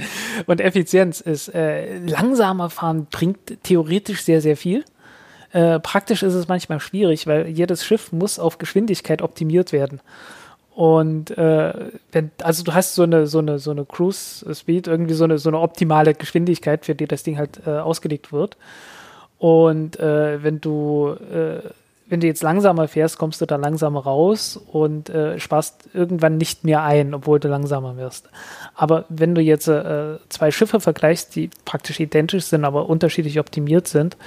[0.47, 4.85] und Effizienz ist, äh, langsamer fahren bringt theoretisch sehr, sehr viel.
[5.53, 10.01] Äh, praktisch ist es manchmal schwierig, weil jedes Schiff muss auf Geschwindigkeit optimiert werden.
[10.75, 15.13] Und äh, wenn, also du hast so eine, so eine, so eine Cruise Speed, irgendwie
[15.13, 18.57] so eine, so eine optimale Geschwindigkeit, für die das Ding halt äh, ausgelegt wird.
[19.39, 21.59] Und äh, wenn du äh,
[22.13, 26.63] wenn du jetzt langsamer fährst, kommst du da langsamer raus und äh, sparst irgendwann nicht
[26.63, 28.29] mehr ein, obwohl du langsamer wirst.
[28.75, 33.89] Aber wenn du jetzt äh, zwei Schiffe vergleichst, die praktisch identisch sind, aber unterschiedlich optimiert
[33.89, 34.19] sind,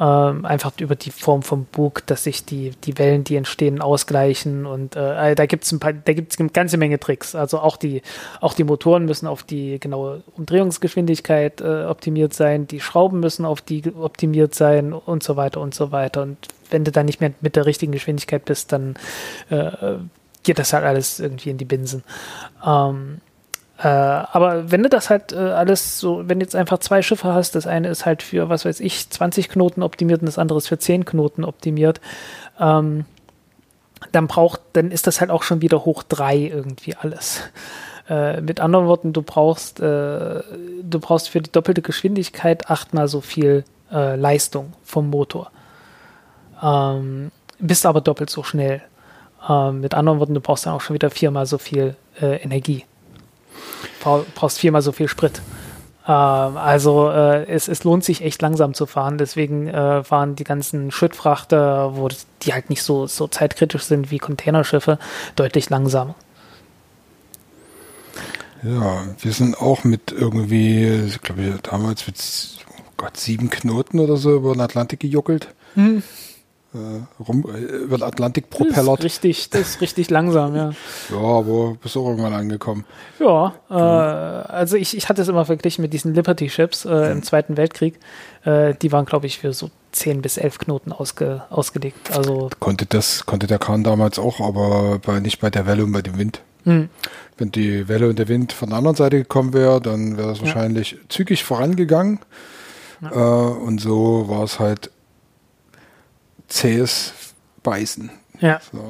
[0.00, 4.64] ähm, einfach über die Form vom Bug, dass sich die, die Wellen, die entstehen, ausgleichen
[4.64, 7.34] und äh, da gibt es ein paar, da gibt es eine ganze Menge Tricks.
[7.34, 8.02] Also auch die,
[8.40, 13.60] auch die Motoren müssen auf die genaue Umdrehungsgeschwindigkeit äh, optimiert sein, die Schrauben müssen auf
[13.60, 16.22] die optimiert sein und so weiter und so weiter.
[16.22, 18.94] Und wenn du dann nicht mehr mit der richtigen Geschwindigkeit bist, dann
[19.50, 19.96] äh,
[20.42, 22.02] geht das halt alles irgendwie in die Binsen.
[22.64, 23.20] Ähm,
[23.82, 27.34] äh, aber wenn du das halt äh, alles so, wenn du jetzt einfach zwei Schiffe
[27.34, 30.58] hast, das eine ist halt für, was weiß ich, 20 Knoten optimiert und das andere
[30.58, 32.00] ist für 10 Knoten optimiert,
[32.60, 33.06] ähm,
[34.12, 37.40] dann braucht, dann ist das halt auch schon wieder hoch drei irgendwie alles.
[38.08, 43.20] Äh, mit anderen Worten, du brauchst, äh, du brauchst für die doppelte Geschwindigkeit achtmal so
[43.20, 43.62] viel
[43.92, 45.52] äh, Leistung vom Motor.
[46.60, 47.30] Ähm,
[47.60, 48.82] bist aber doppelt so schnell.
[49.48, 52.84] Ähm, mit anderen Worten, du brauchst dann auch schon wieder viermal so viel äh, Energie
[54.00, 55.40] brauchst viermal so viel Sprit.
[56.06, 56.12] Ähm,
[56.56, 59.18] also äh, es, es lohnt sich echt langsam zu fahren.
[59.18, 62.08] Deswegen äh, fahren die ganzen Schüttfrachter, wo
[62.42, 64.98] die halt nicht so, so zeitkritisch sind wie Containerschiffe,
[65.36, 66.14] deutlich langsamer.
[68.62, 72.16] Ja, wir sind auch mit irgendwie, ich glaube, damals mit
[72.78, 75.48] oh Gott, sieben Knoten oder so über den Atlantik gejuckelt.
[75.74, 76.02] Hm
[77.26, 78.98] rum, äh, über den Atlantik propellert.
[78.98, 80.70] Das ist richtig, das ist richtig langsam, ja.
[81.10, 82.84] Ja, aber bist auch irgendwann angekommen.
[83.18, 87.22] Ja, äh, also ich, ich hatte es immer verglichen mit diesen Liberty Ships äh, im
[87.22, 87.98] Zweiten Weltkrieg.
[88.44, 92.16] Äh, die waren, glaube ich, für so 10 bis 11 Knoten ausge, ausgelegt.
[92.16, 95.92] Also konnte das, konnte der Kahn damals auch, aber bei, nicht bei der Welle und
[95.92, 96.40] bei dem Wind.
[96.64, 96.88] Hm.
[97.36, 100.38] Wenn die Welle und der Wind von der anderen Seite gekommen wäre, dann wäre das
[100.38, 100.46] ja.
[100.46, 102.20] wahrscheinlich zügig vorangegangen.
[103.02, 103.10] Ja.
[103.10, 104.90] Äh, und so war es halt
[106.52, 107.12] zähes
[107.62, 108.10] Beißen.
[108.40, 108.60] Ja.
[108.72, 108.80] So,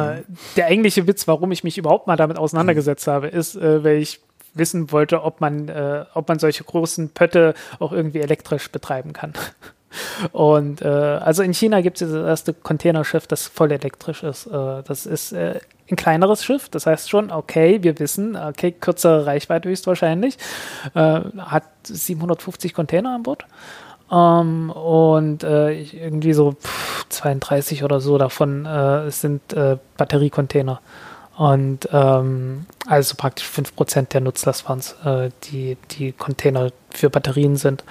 [0.00, 0.22] äh,
[0.56, 4.20] der eigentliche Witz, warum ich mich überhaupt mal damit auseinandergesetzt habe, ist, äh, weil ich
[4.54, 9.34] wissen wollte, ob man, äh, ob man solche großen Pötte auch irgendwie elektrisch betreiben kann.
[10.32, 14.46] Und äh, also in China gibt es das erste Containerschiff, das voll elektrisch ist.
[14.46, 15.60] Äh, das ist äh,
[15.90, 20.38] ein kleineres Schiff, das heißt schon, okay, wir wissen, okay, kürzere Reichweite höchstwahrscheinlich,
[20.94, 23.44] äh, hat 750 Container an Bord
[24.12, 30.80] ähm, und äh, irgendwie so pff, 32 oder so davon äh, sind äh, Batteriecontainer.
[31.36, 37.56] Und ähm, also praktisch 5% der Nutzlast waren es, äh, die, die Container für Batterien
[37.56, 37.84] sind.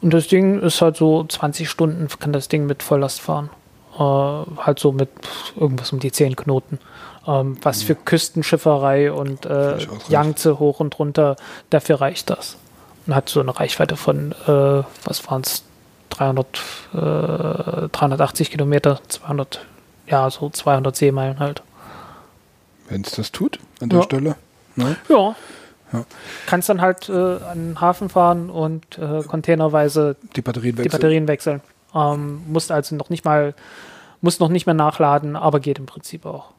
[0.00, 3.50] Und das Ding ist halt so 20 Stunden kann das Ding mit Volllast fahren.
[3.96, 5.08] Äh, halt so mit
[5.56, 6.78] irgendwas um die 10 Knoten.
[7.26, 11.34] Ähm, was für Küstenschifferei und äh, Yangtze hoch und runter,
[11.70, 12.58] dafür reicht das
[13.06, 15.64] und hat so eine Reichweite von, äh, was waren es,
[16.10, 16.46] 300,
[16.92, 19.66] äh, 380 Kilometer, 200,
[20.06, 21.62] ja, so 200 Seemeilen halt.
[22.88, 24.04] Wenn es das tut, an der ja.
[24.04, 24.36] Stelle.
[24.76, 24.96] Ne?
[25.08, 25.34] Ja.
[25.92, 26.04] ja.
[26.46, 30.90] Kannst dann halt äh, an den Hafen fahren und äh, containerweise die Batterien wechseln.
[30.90, 31.60] Die Batterien wechseln.
[31.94, 33.54] Ähm, musst also noch nicht mal,
[34.20, 36.50] musst noch nicht mehr nachladen, aber geht im Prinzip auch.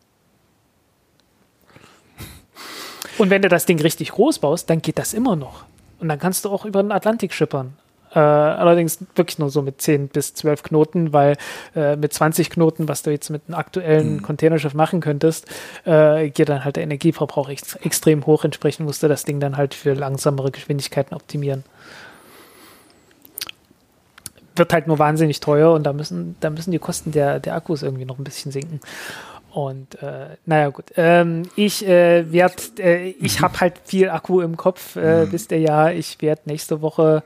[3.18, 5.64] Und wenn du das Ding richtig groß baust, dann geht das immer noch.
[6.00, 7.74] Und dann kannst du auch über den Atlantik schippern.
[8.16, 11.36] Äh, allerdings wirklich nur so mit 10 bis 12 Knoten, weil
[11.76, 14.22] äh, mit 20 Knoten, was du jetzt mit einem aktuellen mhm.
[14.22, 15.48] Containerschiff machen könntest,
[15.84, 18.46] äh, geht dann halt der Energieverbrauch ex extrem hoch.
[18.46, 21.66] Entsprechend musst du das Ding dann halt für langsamere Geschwindigkeiten optimieren.
[24.56, 27.84] Wird halt nur wahnsinnig teuer und da müssen, da müssen die Kosten der, der Akkus
[27.84, 28.80] irgendwie noch ein bisschen sinken.
[29.56, 30.92] Und äh, naja, gut.
[30.98, 35.32] Ähm, ich äh, werde, äh, ich habe halt viel Akku im Kopf, äh, mhm.
[35.32, 35.92] wisst ihr ja.
[35.92, 37.24] Ich werde nächste Woche,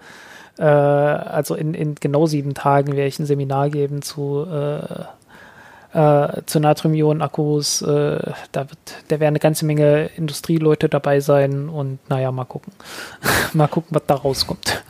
[0.60, 6.44] äh, also in, in genau sieben Tagen, werde ich ein Seminar geben zu, äh, äh,
[6.46, 7.82] zu Natrium-Ionen-Akkus.
[7.82, 8.78] Äh, da, wird,
[9.08, 12.74] da werden eine ganze Menge Industrieleute dabei sein und naja, mal gucken.
[13.54, 14.84] mal gucken, was da rauskommt.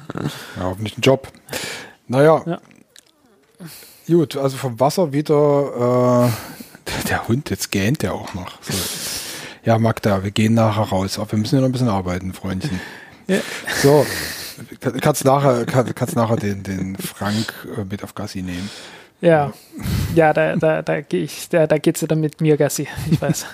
[0.57, 1.29] Ja, hoffentlich ein Job.
[2.05, 2.43] Naja.
[2.45, 2.59] Ja.
[4.09, 6.59] Gut, also vom Wasser wieder äh,
[7.09, 8.61] der Hund, jetzt gähnt der auch noch.
[8.61, 8.73] So.
[9.63, 11.19] Ja, Magda, wir gehen nachher raus.
[11.19, 12.79] Aber wir müssen ja noch ein bisschen arbeiten, Freundchen.
[13.27, 13.39] Ja.
[13.81, 14.05] So,
[15.01, 18.69] kannst nachher, kann, kannst nachher den, den Frank äh, mit auf Gassi nehmen.
[19.21, 19.51] Ja,
[20.15, 23.45] ja, da, da, da gehe ich, da, da geht's dann mit mir Gassi, ich weiß.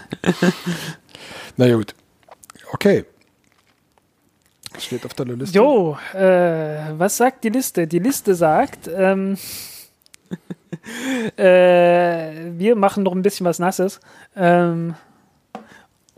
[1.57, 1.95] Na gut.
[2.71, 3.05] Okay.
[4.73, 5.57] Was steht auf deiner Liste?
[5.57, 7.87] Jo, äh, was sagt die Liste?
[7.87, 9.37] Die Liste sagt, ähm,
[11.37, 13.99] äh, wir machen noch ein bisschen was Nasses.
[14.35, 14.95] Ähm,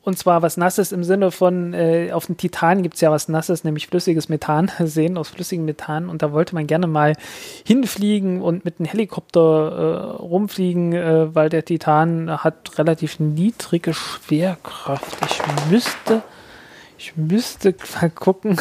[0.08, 3.28] und zwar was Nasses im Sinne von, äh, auf dem Titan gibt es ja was
[3.28, 6.08] Nasses, nämlich flüssiges Methan, sehen aus flüssigem Methan.
[6.08, 7.12] Und da wollte man gerne mal
[7.66, 15.18] hinfliegen und mit einem Helikopter äh, rumfliegen, äh, weil der Titan hat relativ niedrige Schwerkraft.
[15.30, 16.22] Ich müsste,
[16.97, 18.58] ich müsste mal gucken.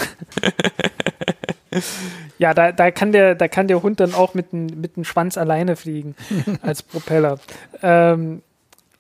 [2.38, 5.38] Ja, da, da, kann der, da kann der Hund dann auch mit dem mit Schwanz
[5.38, 6.14] alleine fliegen
[6.62, 7.38] als Propeller.
[7.82, 8.42] Ähm,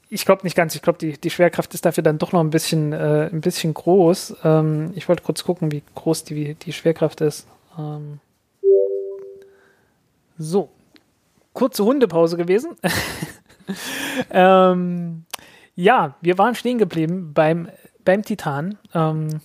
[0.08, 0.74] ich glaube nicht ganz.
[0.74, 3.74] Ich glaube, die, die Schwerkraft ist dafür dann doch noch ein bisschen, äh, ein bisschen
[3.74, 4.36] groß.
[4.44, 7.46] Ähm, ich wollte kurz gucken, wie groß die, die Schwerkraft ist.
[7.78, 8.20] Ähm
[10.38, 10.70] so.
[11.52, 12.76] Kurze Hundepause gewesen.
[14.30, 15.24] ähm,
[15.74, 17.68] ja, wir waren stehen geblieben beim,
[18.04, 18.78] beim Titan.
[18.94, 19.40] Ähm,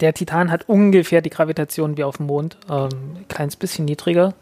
[0.00, 4.34] der Titan hat ungefähr die Gravitation wie auf dem Mond, ähm, ein kleines bisschen niedriger.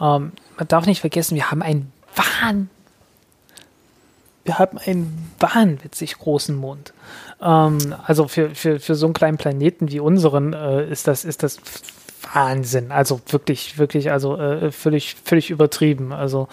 [0.00, 2.70] Ähm, man darf nicht vergessen, wir haben einen Wahn,
[4.44, 6.92] wir haben einen wahnwitzig großen Mond.
[7.40, 11.42] Ähm, also für, für, für so einen kleinen Planeten wie unseren äh, ist das, ist
[11.42, 11.58] das
[12.32, 12.92] Wahnsinn.
[12.92, 16.12] Also wirklich, wirklich, also äh, völlig, völlig übertrieben.
[16.12, 16.48] Also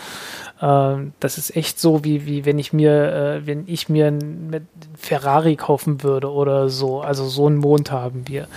[0.61, 4.67] äh, das ist echt so, wie, wie wenn ich mir, äh, wenn ich mir ein
[4.97, 7.01] Ferrari kaufen würde oder so.
[7.01, 8.47] Also so einen Mond haben wir.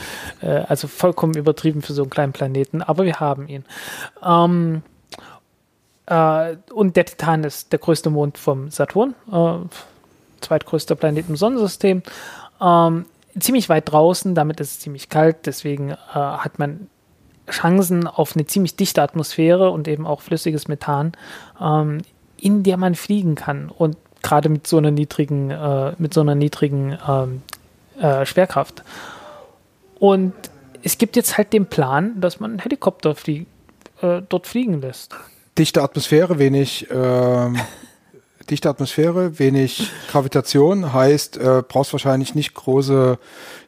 [0.40, 3.64] Äh, also vollkommen übertrieben für so einen kleinen Planeten, aber wir haben ihn.
[4.24, 4.82] Ähm,
[6.06, 9.58] äh, und der Titan ist der größte Mond vom Saturn, äh,
[10.40, 12.02] zweitgrößter Planet im Sonnensystem.
[12.60, 13.04] Ähm,
[13.38, 16.88] ziemlich weit draußen, damit ist es ziemlich kalt, deswegen äh, hat man
[17.50, 21.12] Chancen auf eine ziemlich dichte Atmosphäre und eben auch flüssiges Methan,
[21.60, 21.98] ähm,
[22.36, 23.70] in der man fliegen kann.
[23.70, 27.42] Und gerade mit so einer niedrigen, äh, mit so einer niedrigen ähm,
[28.00, 28.82] äh, Schwerkraft.
[29.98, 30.32] Und
[30.82, 33.46] es gibt jetzt halt den Plan, dass man einen Helikopter flie
[34.00, 35.14] äh, dort fliegen lässt.
[35.58, 37.58] Dichte Atmosphäre, wenig ähm,
[38.50, 43.18] dichte Atmosphäre, wenig Gravitation, heißt, äh, brauchst wahrscheinlich nicht große,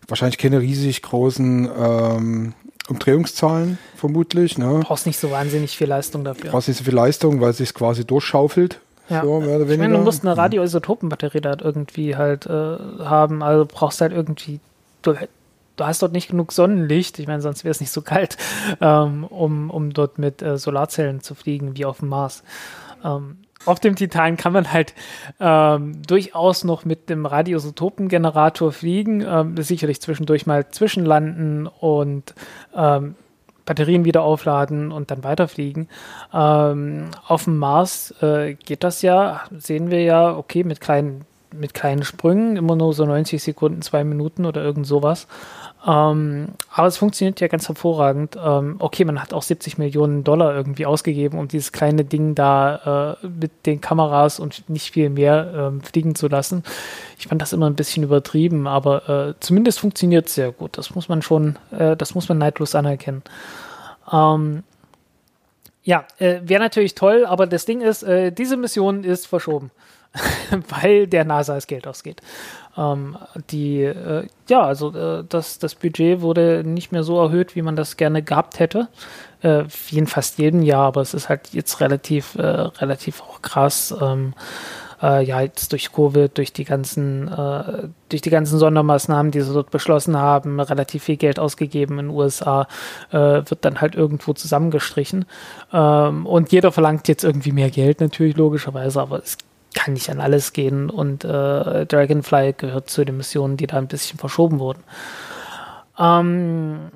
[0.09, 2.55] wahrscheinlich keine riesig großen ähm,
[2.89, 4.59] Umdrehungszahlen vermutlich.
[4.59, 4.81] Ne?
[4.83, 6.51] Brauchst nicht so wahnsinnig viel Leistung dafür.
[6.51, 8.81] Brauchst nicht so viel Leistung, weil es sich quasi durchschaufelt.
[9.09, 9.23] Ja.
[9.23, 13.43] So, mehr oder ich meine, du musst eine Radioisotopenbatterie da irgendwie halt äh, haben.
[13.43, 14.61] Also brauchst halt irgendwie,
[15.03, 15.15] du,
[15.77, 18.37] du, hast dort nicht genug Sonnenlicht, ich meine, sonst wäre es nicht so kalt,
[18.81, 22.43] ähm, um, um dort mit äh, Solarzellen zu fliegen wie auf dem Mars.
[23.05, 24.95] Ähm, auf dem Titan kann man halt
[25.41, 32.35] ähm, durchaus noch mit dem Radioisotopengenerator fliegen, ähm, sicherlich zwischendurch mal zwischenlanden und
[32.75, 33.15] ähm,
[33.65, 35.89] Batterien wieder aufladen und dann weiterfliegen.
[36.33, 41.75] Ähm, auf dem Mars äh, geht das ja, sehen wir ja, okay, mit kleinen, mit
[41.75, 45.29] kleinen Sprüngen, immer nur so 90 Sekunden, zwei Minuten oder irgend sowas.
[45.85, 48.37] Ähm, aber es funktioniert ja ganz hervorragend.
[48.43, 53.17] Ähm, okay, man hat auch 70 Millionen Dollar irgendwie ausgegeben, um dieses kleine Ding da
[53.23, 56.63] äh, mit den Kameras und nicht viel mehr ähm, fliegen zu lassen.
[57.19, 60.79] Ich fand das immer ein bisschen übertrieben, aber äh, zumindest funktioniert es sehr gut.
[60.79, 63.23] Das muss man schon, äh, das muss man neidlos anerkennen.
[64.13, 64.63] Ähm,
[65.85, 69.71] ja, äh, wäre natürlich toll, aber das Ding ist, äh, diese Mission ist verschoben,
[70.69, 72.21] weil der NASA das Geld ausgeht.
[72.77, 73.19] Ähm,
[73.51, 77.77] die, äh, ja, also äh, das, das Budget wurde nicht mehr so erhöht, wie man
[77.77, 78.89] das gerne gehabt hätte.
[79.43, 83.95] Äh, in fast jedem Jahr, aber es ist halt jetzt relativ, äh, relativ auch krass.
[84.01, 84.35] Ähm,
[85.03, 89.53] äh, ja jetzt durch Covid, durch die ganzen, äh, durch die ganzen Sondermaßnahmen, die sie
[89.53, 92.69] dort beschlossen haben, relativ viel Geld ausgegeben in den USA,
[93.11, 95.25] äh, wird dann halt irgendwo zusammengestrichen.
[95.73, 99.37] Ähm, und jeder verlangt jetzt irgendwie mehr Geld natürlich logischerweise, aber es
[99.75, 103.89] kann nicht an alles gehen und äh, Dragonfly gehört zu den Missionen, die da ein
[103.89, 104.83] bisschen verschoben wurden.
[105.99, 106.91] Ähm,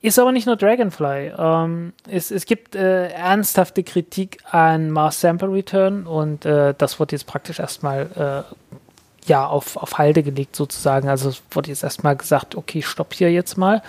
[0.00, 1.32] ist aber nicht nur Dragonfly.
[1.36, 7.12] Ähm, es, es gibt äh, ernsthafte Kritik an Mars Sample Return und äh, das wird
[7.12, 11.08] jetzt praktisch erstmal äh, ja, auf, auf Halde gelegt sozusagen.
[11.08, 13.82] Also es wurde jetzt erstmal gesagt, okay, stopp hier jetzt mal.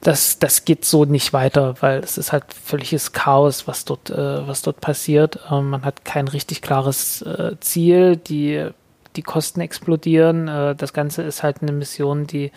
[0.00, 4.46] Das, das geht so nicht weiter, weil es ist halt völliges Chaos, was dort, äh,
[4.46, 5.40] was dort passiert.
[5.50, 8.16] Ähm, man hat kein richtig klares äh, Ziel.
[8.16, 8.68] Die,
[9.16, 10.46] die Kosten explodieren.
[10.46, 12.52] Äh, das Ganze ist halt eine Mission, die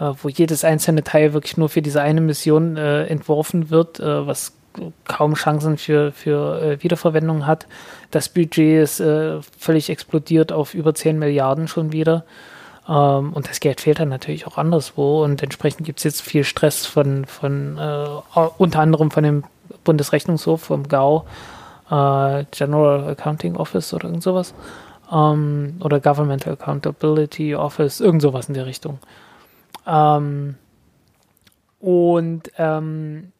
[0.00, 4.26] äh, wo jedes einzelne Teil wirklich nur für diese eine Mission äh, entworfen wird, äh,
[4.26, 4.52] was
[5.06, 7.66] kaum Chancen für, für äh, Wiederverwendung hat.
[8.10, 12.24] Das Budget ist äh, völlig explodiert auf über 10 Milliarden schon wieder.
[12.88, 15.22] Ähm, und das Geld fehlt dann natürlich auch anderswo.
[15.22, 17.78] Und entsprechend gibt es jetzt viel Stress von, von
[18.58, 19.44] unter anderem von dem
[19.84, 21.24] Bundesrechnungshof, vom GAU,
[21.88, 24.54] General Accounting Office oder irgend sowas.
[25.12, 29.00] Ähm, oder Governmental Accountability Office, irgend sowas in der Richtung.
[29.90, 30.54] Ähm,
[31.80, 33.32] und ähm,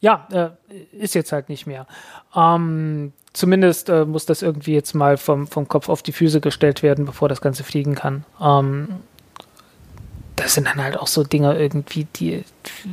[0.00, 0.50] ja, äh,
[0.92, 1.86] ist jetzt halt nicht mehr.
[2.34, 6.82] Ähm, zumindest äh, muss das irgendwie jetzt mal vom, vom Kopf auf die Füße gestellt
[6.82, 8.24] werden, bevor das Ganze fliegen kann.
[8.40, 8.88] Ähm,
[10.36, 12.44] das sind dann halt auch so Dinge irgendwie, die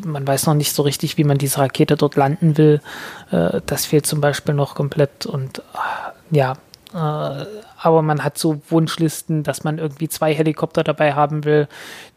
[0.06, 2.82] man weiß noch nicht so richtig, wie man diese Rakete dort landen will.
[3.32, 6.54] Äh, das fehlt zum Beispiel noch komplett und äh, ja,
[6.94, 11.68] aber man hat so Wunschlisten, dass man irgendwie zwei Helikopter dabei haben will,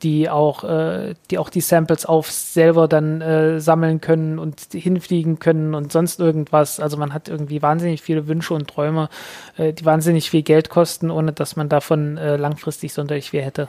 [0.03, 5.39] die auch, äh, die auch die Samples auf selber dann äh, sammeln können und hinfliegen
[5.39, 6.81] können und sonst irgendwas.
[6.81, 9.09] Also man hat irgendwie wahnsinnig viele Wünsche und Träume,
[9.57, 13.69] äh, die wahnsinnig viel Geld kosten, ohne dass man davon äh, langfristig sonderlich viel hätte.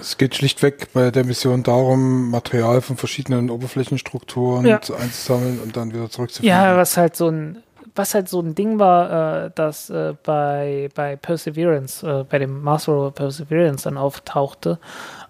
[0.00, 4.80] Es geht schlichtweg bei der Mission darum, Material von verschiedenen Oberflächenstrukturen Ja.
[5.00, 6.54] einzusammeln und dann wieder zurückzuführen.
[6.54, 7.62] Ja, was halt so ein
[7.98, 12.62] was halt so ein Ding war, äh, das äh, bei, bei Perseverance, äh, bei dem
[12.62, 14.78] Mars Rover Perseverance dann auftauchte.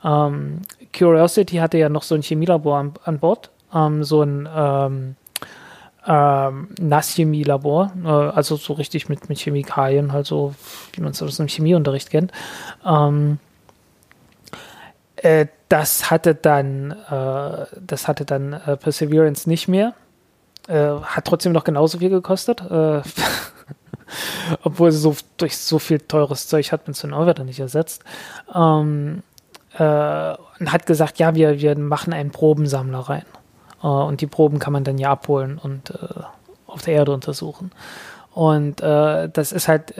[0.04, 0.62] Ähm,
[0.96, 5.16] Curiosity hatte ja noch so ein Chemielabor an, an Bord, ähm, so ein ähm,
[6.06, 10.54] ähm, Nasschemielabor, äh, also so richtig mit, mit Chemikalien, halt so,
[10.92, 12.32] wie man es aus dem Chemieunterricht kennt.
[12.86, 13.38] Ähm,
[15.16, 19.94] äh, das hatte dann, äh, das hatte dann äh, Perseverance nicht mehr.
[20.68, 22.60] Äh, hat trotzdem noch genauso viel gekostet.
[22.60, 23.00] Äh,
[24.62, 27.58] obwohl sie so durch so viel teures Zeug hat man es dann auch wieder nicht
[27.58, 28.04] ersetzt.
[28.54, 29.22] Ähm,
[29.78, 33.24] äh, und hat gesagt, ja, wir, wir machen einen Probensammler rein.
[33.82, 36.22] Äh, und die Proben kann man dann ja abholen und äh,
[36.66, 37.72] auf der Erde untersuchen.
[38.34, 39.94] Und das ist halt,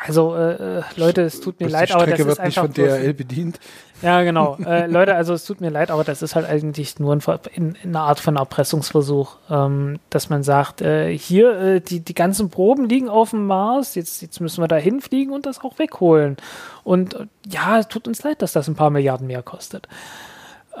[0.00, 2.72] also äh, äh, Leute, es tut mir leid, aber das wird ist nicht einfach von
[2.72, 3.58] bloß- DRL bedient.
[4.00, 4.56] ja, genau.
[4.64, 7.22] Äh, Leute, also es tut mir leid, aber das ist halt eigentlich nur ein,
[7.54, 12.14] in, in einer Art von Erpressungsversuch, ähm, dass man sagt, äh, hier, äh, die, die
[12.14, 15.78] ganzen Proben liegen auf dem Mars, jetzt, jetzt müssen wir da hinfliegen und das auch
[15.80, 16.36] wegholen.
[16.84, 19.88] Und äh, ja, es tut uns leid, dass das ein paar Milliarden mehr kostet.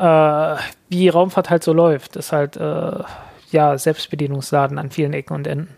[0.00, 5.76] Wie Raumfahrt halt so läuft, ist halt, ja, Selbstbedienungsladen an vielen Ecken und Enden.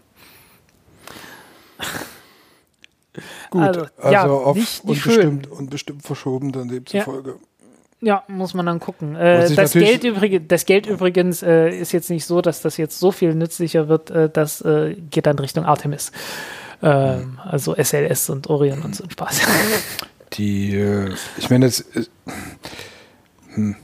[3.50, 7.36] Gut, Also, also, ja, auf nicht- nicht unbestimmt, unbestimmt verschoben dann demzufolge.
[8.02, 9.14] Ja, muss man dann gucken.
[9.16, 12.98] Äh, das, Geld übrig, das Geld übrigens äh, ist jetzt nicht so, dass das jetzt
[12.98, 16.10] so viel nützlicher wird, äh, das äh, geht dann Richtung Artemis.
[16.82, 19.40] Ähm, Also SLS und Orion und so ein Spaß.
[20.34, 22.04] Die, äh, ich meine, es, äh,
[23.54, 23.76] hm.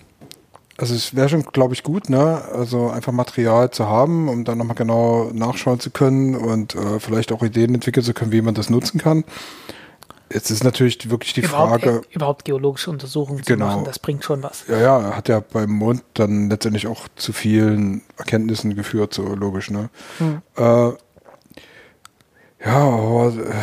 [0.78, 2.42] Also es wäre schon, glaube ich, gut, ne?
[2.52, 7.32] Also einfach Material zu haben, um dann nochmal genau nachschauen zu können und äh, vielleicht
[7.32, 9.24] auch Ideen entwickeln zu können, wie man das nutzen kann.
[10.32, 13.66] Jetzt ist natürlich wirklich die überhaupt, Frage, äh, überhaupt geologische Untersuchungen zu Genau.
[13.66, 14.64] machen, das bringt schon was.
[14.68, 19.70] ja, ja, hat ja beim Mond dann letztendlich auch zu vielen Erkenntnissen geführt, so logisch,
[19.70, 19.88] ne?
[20.18, 20.42] Hm.
[20.56, 20.90] Äh,
[22.64, 23.62] ja, aber, äh,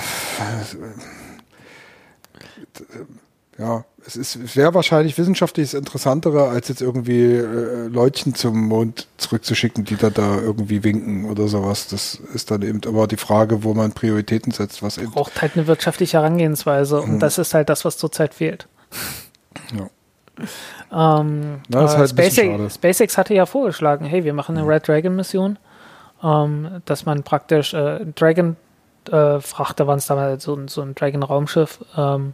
[3.57, 8.67] ja, es ist, es wäre wahrscheinlich wissenschaftlich das Interessantere, als jetzt irgendwie äh, Leutchen zum
[8.67, 11.87] Mond zurückzuschicken, die da da irgendwie winken oder sowas.
[11.87, 15.11] Das ist dann eben aber die Frage, wo man Prioritäten setzt, was eben.
[15.11, 18.67] Braucht halt eine wirtschaftliche Herangehensweise und das ist halt das, was zurzeit fehlt.
[19.77, 19.87] Ja.
[20.91, 22.75] Ähm, Na, ist äh, halt SpaceX.
[22.75, 25.57] SpaceX hatte ja vorgeschlagen, hey, wir machen eine Red Dragon Mission,
[26.23, 28.55] ähm, dass man praktisch äh, Dragon
[29.11, 32.33] äh, Frachter waren es damals so, ein- so ein Dragon Raumschiff, ähm,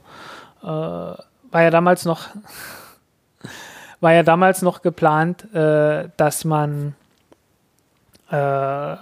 [0.62, 2.28] äh, war ja damals noch
[3.99, 6.95] war ja damals noch geplant, äh, dass man
[8.32, 8.95] äh,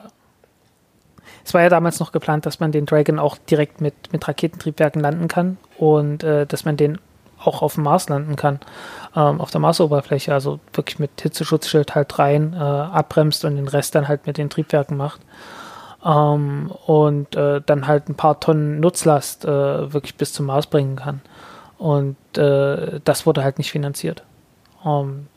[1.47, 5.01] es war ja damals noch geplant, dass man den Dragon auch direkt mit, mit Raketentriebwerken
[5.01, 6.97] landen kann und äh, dass man den
[7.39, 8.60] auch auf dem Mars landen kann,
[9.16, 13.95] ähm, auf der Marsoberfläche, also wirklich mit Hitzeschutzschild halt rein, äh, abbremst und den Rest
[13.95, 15.22] dann halt mit den Triebwerken macht.
[16.03, 20.97] Ähm, und äh, dann halt ein paar Tonnen Nutzlast äh, wirklich bis zum Mars bringen
[20.97, 21.22] kann.
[21.78, 24.24] Und äh, das wurde halt nicht finanziert.
[24.86, 25.28] Ähm,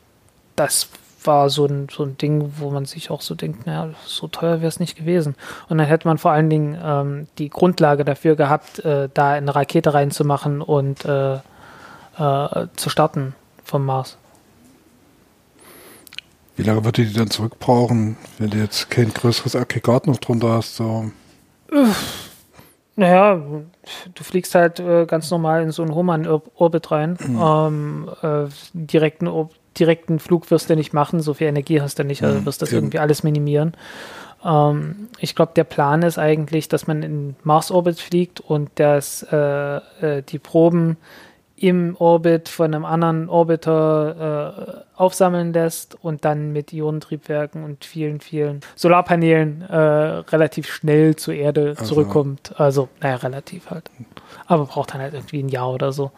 [0.55, 0.89] das
[1.23, 4.59] war so ein, so ein Ding, wo man sich auch so denkt, naja, so teuer
[4.59, 5.35] wäre es nicht gewesen.
[5.69, 9.53] Und dann hätte man vor allen Dingen ähm, die Grundlage dafür gehabt, äh, da eine
[9.53, 14.17] Rakete reinzumachen und äh, äh, zu starten vom Mars.
[16.55, 20.75] Wie lange würde die dann zurückbrauchen, wenn du jetzt kein größeres Aggregat noch drunter hast?
[20.75, 21.11] So?
[23.01, 23.41] Naja,
[24.13, 27.17] du fliegst halt äh, ganz normal in so einen Hohmann-Orbit rein.
[27.19, 27.41] Mhm.
[27.41, 29.27] Ähm, äh, direkten,
[29.79, 32.45] direkten Flug wirst du nicht machen, so viel Energie hast du nicht, also mhm.
[32.45, 33.73] wirst das irgendwie alles minimieren.
[34.45, 39.77] Ähm, ich glaube, der Plan ist eigentlich, dass man in Mars-Orbit fliegt und dass äh,
[39.77, 40.97] äh die Proben
[41.61, 48.19] im Orbit von einem anderen Orbiter äh, aufsammeln lässt und dann mit Ionentriebwerken und vielen,
[48.19, 51.85] vielen Solarpanelen äh, relativ schnell zur Erde also.
[51.85, 52.59] zurückkommt.
[52.59, 53.91] Also, naja, relativ halt.
[54.47, 56.11] Aber braucht dann halt irgendwie ein Jahr oder so.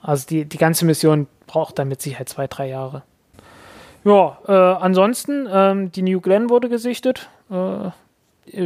[0.00, 3.02] Also die, die ganze Mission braucht dann mit Sicherheit zwei, drei Jahre.
[4.02, 7.28] Ja, äh, ansonsten, ähm, die New Glenn wurde gesichtet.
[7.50, 7.90] Äh,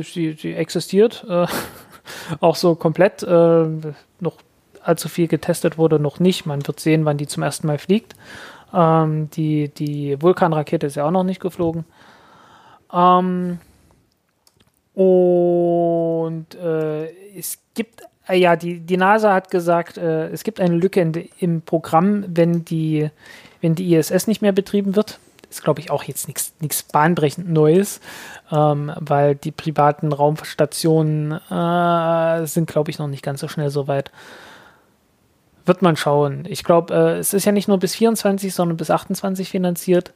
[0.02, 1.26] sie, sie existiert.
[1.28, 1.46] Äh,
[2.40, 3.24] auch so komplett.
[3.24, 3.66] Äh,
[4.20, 4.36] noch
[4.84, 6.46] allzu viel getestet wurde, noch nicht.
[6.46, 8.14] Man wird sehen, wann die zum ersten Mal fliegt.
[8.72, 11.84] Ähm, die, die Vulkan-Rakete ist ja auch noch nicht geflogen.
[12.92, 13.58] Ähm,
[14.94, 17.06] und äh,
[17.36, 21.28] es gibt, äh, ja, die, die NASA hat gesagt, äh, es gibt eine Lücke in,
[21.38, 23.10] im Programm, wenn die,
[23.60, 25.18] wenn die ISS nicht mehr betrieben wird.
[25.50, 28.00] Ist, glaube ich, auch jetzt nichts bahnbrechend Neues,
[28.50, 33.86] ähm, weil die privaten Raumstationen äh, sind, glaube ich, noch nicht ganz so schnell so
[33.86, 34.10] weit.
[35.66, 36.44] Wird man schauen.
[36.48, 40.12] Ich glaube, äh, es ist ja nicht nur bis 24, sondern bis 28 finanziert.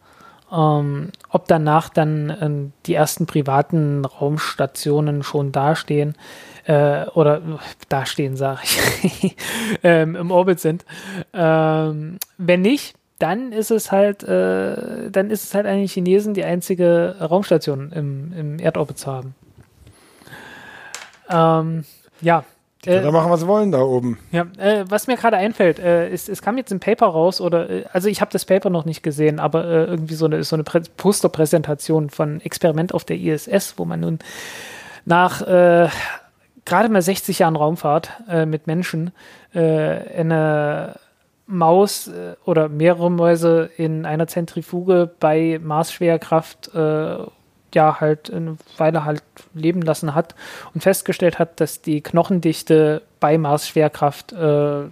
[0.50, 6.16] Ähm, ob danach dann äh, die ersten privaten Raumstationen schon dastehen
[6.64, 7.42] äh, oder
[7.88, 9.36] dastehen, sage ich,
[9.82, 10.86] ähm, im Orbit sind.
[11.34, 16.44] Ähm, wenn nicht, dann ist es halt, äh, dann ist es halt den Chinesen die
[16.44, 19.34] einzige Raumstation im, im Erdorbit zu haben.
[21.28, 21.84] Ähm,
[22.20, 22.44] ja,
[22.88, 24.18] äh, machen, was sie wollen da oben.
[24.32, 27.68] Ja, äh, was mir gerade einfällt, äh, ist, es kam jetzt ein Paper raus, oder,
[27.68, 30.56] äh, also ich habe das Paper noch nicht gesehen, aber äh, irgendwie so eine, so
[30.56, 34.18] eine Posterpräsentation von Experiment auf der ISS, wo man nun
[35.04, 35.88] nach äh,
[36.64, 38.10] gerade mal 60 Jahren Raumfahrt
[38.44, 39.12] mit Menschen
[39.54, 40.96] eine
[41.46, 42.10] Maus
[42.44, 46.70] oder mehrere Mäuse in einer Zentrifuge bei Marsschwerkraft
[47.74, 49.22] ja halt eine Weile halt
[49.54, 50.34] leben lassen hat
[50.74, 54.84] und festgestellt hat, dass die Knochendichte bei Mars-Schwerkraft äh,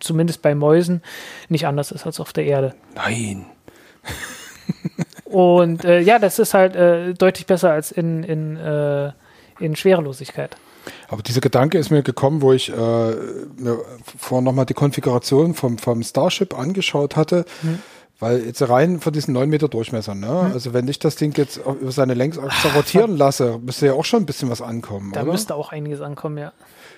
[0.00, 1.02] zumindest bei Mäusen
[1.48, 2.74] nicht anders ist als auf der Erde.
[2.94, 3.46] Nein.
[5.24, 9.12] und äh, ja, das ist halt äh, deutlich besser als in, in, äh,
[9.58, 10.56] in Schwerelosigkeit.
[11.08, 13.78] Aber dieser Gedanke ist mir gekommen, wo ich äh, mir
[14.18, 17.44] vorhin nochmal die Konfiguration vom, vom Starship angeschaut hatte.
[17.60, 17.80] Hm
[18.20, 20.26] weil jetzt rein von diesen neun Meter Durchmesser, ne?
[20.26, 20.52] Mhm.
[20.52, 24.22] Also wenn ich das Ding jetzt über seine Längsachse rotieren lasse, müsste ja auch schon
[24.22, 25.12] ein bisschen was ankommen.
[25.12, 25.32] Da oder?
[25.32, 26.52] müsste auch einiges ankommen, ja.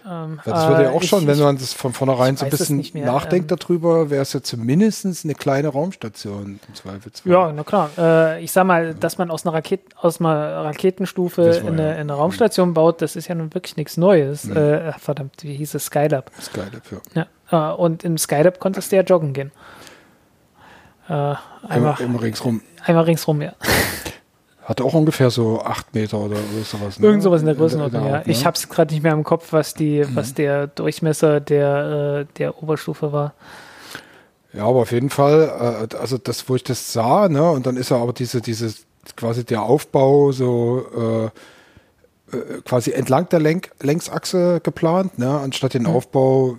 [0.04, 2.50] Ähm, das würde ja auch äh, schon, ich, wenn man das von vornherein so ein
[2.50, 7.32] bisschen nachdenkt ähm, darüber, wäre es ja zumindest eine kleine Raumstation im Zweifelsfall.
[7.32, 7.90] Ja, na klar.
[7.96, 11.92] Äh, ich sag mal, dass man aus einer, Raket aus einer Raketenstufe in eine, ja.
[11.92, 12.74] in eine, Raumstation mhm.
[12.74, 14.44] baut, das ist ja nun wirklich nichts Neues.
[14.44, 14.56] Mhm.
[14.56, 15.86] Äh, verdammt, wie hieß es?
[15.86, 16.32] Skylab.
[16.40, 16.82] Skylab,
[17.14, 17.26] ja.
[17.50, 17.72] ja.
[17.72, 19.52] Äh, und im Skylab konntest du ja joggen gehen.
[21.12, 21.34] Äh,
[21.68, 22.62] einmal, einmal ringsrum.
[22.84, 23.52] Einmal ringsrum, ja.
[24.64, 26.98] Hat auch ungefähr so acht Meter oder, sowas.
[26.98, 27.06] Ne?
[27.06, 28.18] Irgend sowas in der Größenordnung, ja.
[28.18, 28.22] Ne?
[28.26, 30.16] Ich habe es gerade nicht mehr im Kopf, was die, mhm.
[30.16, 33.34] was der Durchmesser der, äh, der Oberstufe war.
[34.54, 37.76] Ja, aber auf jeden Fall, äh, also das, wo ich das sah, ne, und dann
[37.76, 38.72] ist ja aber diese, diese,
[39.16, 45.82] quasi der Aufbau so äh, äh quasi entlang der Lenk Längsachse geplant, ne, anstatt den
[45.82, 45.88] mhm.
[45.88, 46.56] Aufbau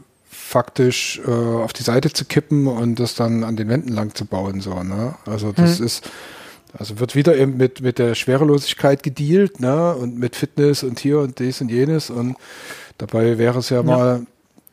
[0.54, 4.26] faktisch äh, auf die Seite zu kippen und das dann an den Wänden lang zu
[4.26, 4.62] bauen.
[4.62, 5.16] So, ne?
[5.26, 5.88] Also das mhm.
[5.88, 6.12] ist,
[6.78, 9.96] also wird wieder eben mit, mit der Schwerelosigkeit gedealt, ne?
[9.96, 12.12] Und mit Fitness und hier und dies und jenes.
[12.12, 12.36] Und
[13.00, 13.84] dabei wäre es ja, ja.
[13.84, 14.28] mal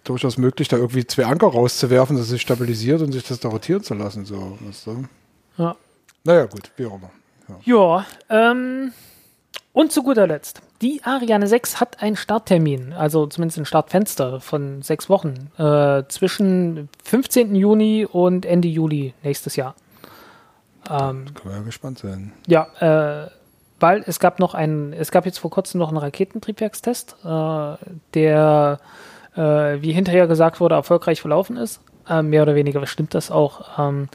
[0.04, 3.48] durchaus möglich, da irgendwie zwei Anker rauszuwerfen, dass es sich stabilisiert und sich das da
[3.48, 4.26] rotieren zu lassen.
[4.26, 5.04] So, weißt du?
[5.56, 5.76] Ja.
[6.24, 7.10] Naja, gut, wie auch immer.
[7.64, 8.92] Ja, ja ähm,
[9.80, 14.82] und zu guter Letzt, die Ariane 6 hat einen Starttermin, also zumindest ein Startfenster von
[14.82, 17.54] sechs Wochen, äh, zwischen 15.
[17.54, 19.74] Juni und Ende Juli nächstes Jahr.
[20.90, 22.32] Ähm, Können wir ja gespannt sein.
[22.46, 22.66] Ja,
[23.24, 23.30] äh,
[23.80, 27.76] weil es gab noch einen, es gab jetzt vor kurzem noch einen Raketentriebwerkstest, äh,
[28.12, 28.80] der,
[29.34, 31.80] äh, wie hinterher gesagt wurde, erfolgreich verlaufen ist.
[32.06, 33.78] Äh, mehr oder weniger stimmt das auch.
[33.78, 34.08] Ähm,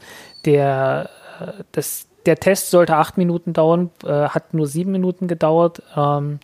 [0.44, 1.10] der,
[1.40, 5.82] äh, das, der Test sollte acht Minuten dauern, äh, hat nur sieben Minuten gedauert.
[5.96, 6.40] Ähm,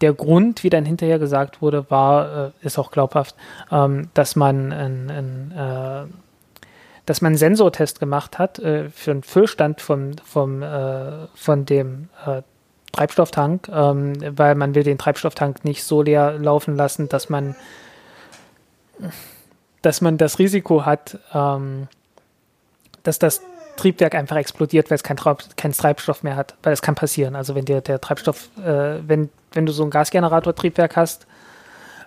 [0.00, 3.34] der Grund, wie dann hinterher gesagt wurde, war, äh, ist auch glaubhaft,
[3.70, 6.12] ähm, dass man ein, ein äh,
[7.06, 12.08] dass man einen Sensortest gemacht hat äh, für einen Füllstand vom, vom, äh, von dem
[12.26, 12.42] äh,
[12.92, 17.56] Treibstofftank, ähm, weil man will den Treibstofftank nicht so leer laufen lassen, dass man,
[19.80, 21.88] dass man das Risiko hat, ähm,
[23.02, 23.40] dass das
[23.82, 25.16] Triebwerk einfach explodiert, weil es kein
[25.56, 27.34] keinen Treibstoff mehr hat, weil es kann passieren.
[27.34, 31.26] Also wenn dir der Treibstoff, äh, wenn, wenn du so ein Gasgenerator-Triebwerk hast,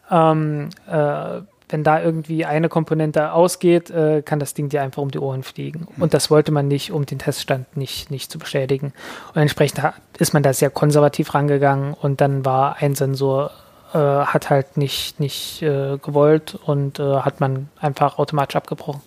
[0.10, 5.12] ähm, äh, wenn da irgendwie eine Komponente ausgeht, äh, kann das Ding dir einfach um
[5.12, 5.88] die Ohren fliegen.
[5.98, 8.94] Und das wollte man nicht, um den Teststand nicht, nicht zu beschädigen.
[9.34, 9.82] Und entsprechend
[10.18, 13.52] ist man da sehr konservativ rangegangen und dann war ein Sensor,
[13.94, 19.02] äh, hat halt nicht, nicht äh, gewollt und äh, hat man einfach automatisch abgebrochen.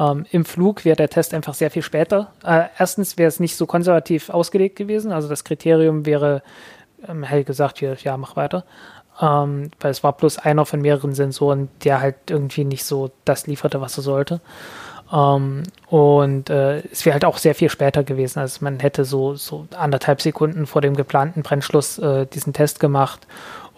[0.00, 2.32] Ähm, Im Flug wäre der Test einfach sehr viel später.
[2.42, 5.12] Äh, erstens wäre es nicht so konservativ ausgelegt gewesen.
[5.12, 6.42] Also das Kriterium wäre,
[7.06, 8.64] ähm, hätte gesagt, ja, ja, mach weiter
[9.20, 13.46] ähm, weil es war bloß einer von mehreren Sensoren, der halt irgendwie nicht so das
[13.46, 14.40] lieferte, was er sollte.
[15.12, 18.38] Ähm, und äh, es wäre halt auch sehr viel später gewesen.
[18.38, 23.26] Also man hätte so, so anderthalb Sekunden vor dem geplanten Brennschluss äh, diesen Test gemacht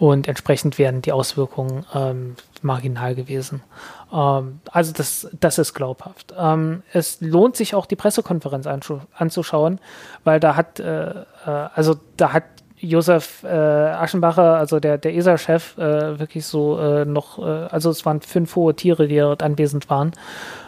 [0.03, 3.63] und entsprechend wären die Auswirkungen ähm, marginal gewesen.
[4.11, 6.33] Ähm, also das, das ist glaubhaft.
[6.37, 9.79] Ähm, es lohnt sich auch die Pressekonferenz anzuschauen,
[10.25, 12.43] weil da hat, äh, äh, also da hat
[12.75, 18.05] Josef äh, Aschenbacher, also der, der ESA-Chef, äh, wirklich so äh, noch, äh, also es
[18.05, 20.11] waren fünf hohe Tiere, die dort anwesend waren.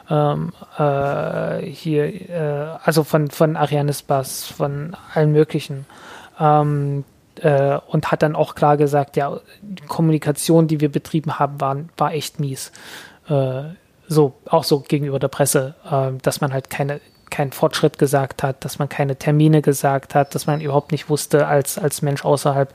[0.10, 4.06] Ähm, äh, hier, also von, von Arianes
[4.56, 5.86] von allen möglichen.
[6.40, 7.04] Ähm,
[7.44, 11.78] äh, und hat dann auch klar gesagt, ja, die Kommunikation, die wir betrieben haben, war,
[11.98, 12.72] war echt mies.
[13.28, 13.64] Äh,
[14.08, 18.64] so, auch so gegenüber der Presse, äh, dass man halt keine, keinen Fortschritt gesagt hat,
[18.64, 22.72] dass man keine Termine gesagt hat, dass man überhaupt nicht wusste als, als Mensch außerhalb,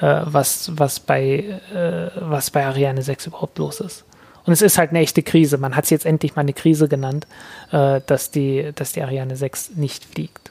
[0.00, 4.04] äh, was, was, bei, äh, was bei Ariane 6 überhaupt los ist.
[4.44, 5.56] Und es ist halt eine echte Krise.
[5.56, 7.26] Man hat es jetzt endlich mal eine Krise genannt,
[7.70, 10.50] äh, dass, die, dass die Ariane 6 nicht fliegt.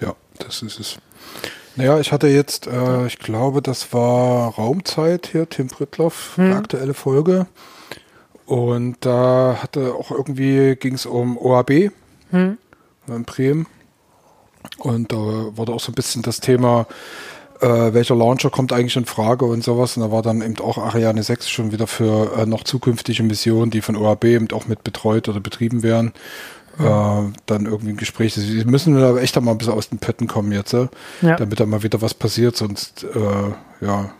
[0.00, 0.98] Ja, das ist es.
[1.76, 6.52] Naja, ich hatte jetzt, äh, ich glaube, das war Raumzeit hier, Tim Prittloff, hm.
[6.52, 7.46] aktuelle Folge.
[8.46, 11.90] Und da hatte auch irgendwie, ging es um OAB.
[12.30, 12.58] Hm
[13.08, 13.66] in Bremen.
[14.78, 16.86] Und da wurde auch so ein bisschen das Thema,
[17.60, 19.96] äh, welcher Launcher kommt eigentlich in Frage und sowas.
[19.96, 23.70] Und da war dann eben auch Ariane 6 schon wieder für äh, noch zukünftige Missionen,
[23.70, 26.12] die von OAB eben auch mit betreut oder betrieben werden.
[26.78, 28.34] Äh, dann irgendwie ein Gespräch.
[28.34, 30.88] Sie müssen aber echt mal ein bisschen aus den Pötten kommen jetzt, ja.
[31.36, 34.10] damit da mal wieder was passiert, sonst äh, ja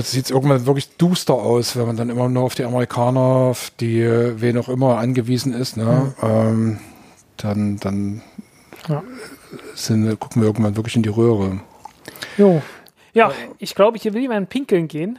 [0.00, 3.70] sieht es irgendwann wirklich duster aus, wenn man dann immer nur auf die Amerikaner, auf
[3.78, 5.76] die wen auch immer angewiesen ist.
[5.76, 6.14] Ne?
[6.20, 6.28] Mhm.
[6.28, 6.78] Ähm,
[7.36, 8.22] dann, dann
[8.88, 9.02] ja.
[9.74, 11.60] sind, gucken wir irgendwann wirklich in die Röhre.
[12.38, 12.62] Jo.
[13.12, 15.18] Ja, ich glaube, hier will jemand pinkeln gehen.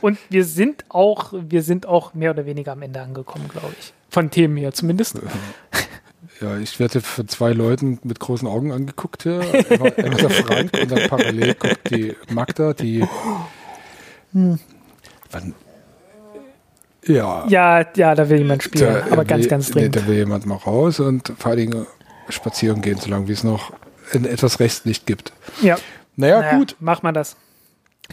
[0.00, 3.92] Und wir sind auch, wir sind auch mehr oder weniger am Ende angekommen, glaube ich.
[4.10, 5.18] Von Themen her zumindest.
[6.40, 9.40] Ja, ich werde von zwei Leuten mit großen Augen angeguckt hier.
[9.40, 13.06] Einmal, der Frank und dann parallel guckt die Magda, die.
[14.32, 14.58] Hm.
[15.30, 15.54] Wann,
[17.06, 17.46] ja.
[17.48, 19.94] Ja, ja, da will jemand spielen, da aber ganz, ganz dringend.
[19.94, 21.86] Nee, da will jemand mal raus und vor allen Dingen
[22.28, 23.72] spazieren gehen, solange wie es noch
[24.12, 25.32] in etwas Rechtslicht gibt.
[25.62, 25.76] Ja.
[26.16, 26.76] Naja, naja, gut.
[26.80, 27.36] Mach mal das.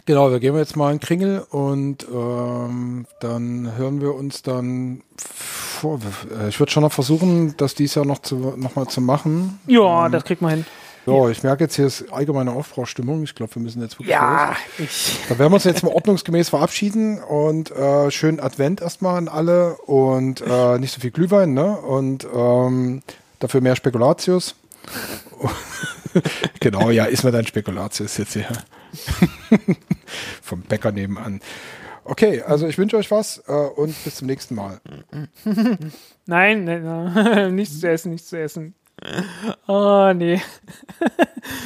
[0.06, 6.00] Genau, wir gehen jetzt mal in Kringel und ähm, dann hören wir uns dann vor.
[6.40, 9.58] Äh, ich würde schon noch versuchen, das dies Jahr noch, zu, noch mal zu machen.
[9.66, 10.66] Ja, ähm, das kriegt man hin.
[11.08, 13.22] So, ich merke jetzt hier ist allgemeine Aufbruchstimmung.
[13.22, 15.18] Ich glaube, wir müssen jetzt wirklich Ja, ich.
[15.28, 19.76] Da werden wir uns jetzt mal ordnungsgemäß verabschieden und äh, schönen Advent erstmal an alle
[19.86, 21.78] und äh, nicht so viel Glühwein, ne?
[21.78, 23.02] Und ähm,
[23.38, 24.54] dafür mehr Spekulatius.
[26.60, 28.48] genau, ja, ist mir dann Spekulatius jetzt hier.
[30.42, 31.40] Vom Bäcker nebenan.
[32.04, 34.80] Okay, also ich wünsche euch was äh, und bis zum nächsten Mal.
[36.26, 38.74] Nein, nein, nein, nichts zu essen, nichts zu essen.
[39.66, 40.40] Oh, nee.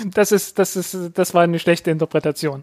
[0.06, 2.62] Das ist, das ist, das war eine schlechte Interpretation.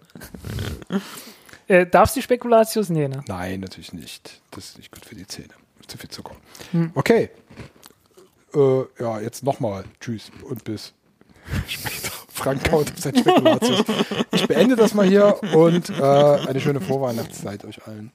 [1.68, 2.90] Äh, darfst du Spekulatius?
[2.90, 3.24] Nee, ne?
[3.28, 4.42] Nein, natürlich nicht.
[4.52, 5.54] Das ist nicht gut für die Zähne.
[5.88, 6.36] Zu viel Zucker.
[6.72, 6.92] Hm.
[6.96, 7.30] Okay.
[8.54, 9.86] Äh, ja, jetzt nochmal.
[10.00, 10.94] Tschüss und bis
[11.68, 12.12] später.
[12.32, 13.84] Frank kaut auf sein Spekulatius.
[14.32, 18.12] Ich beende das mal hier und äh, eine schöne Vorweihnachtszeit euch allen.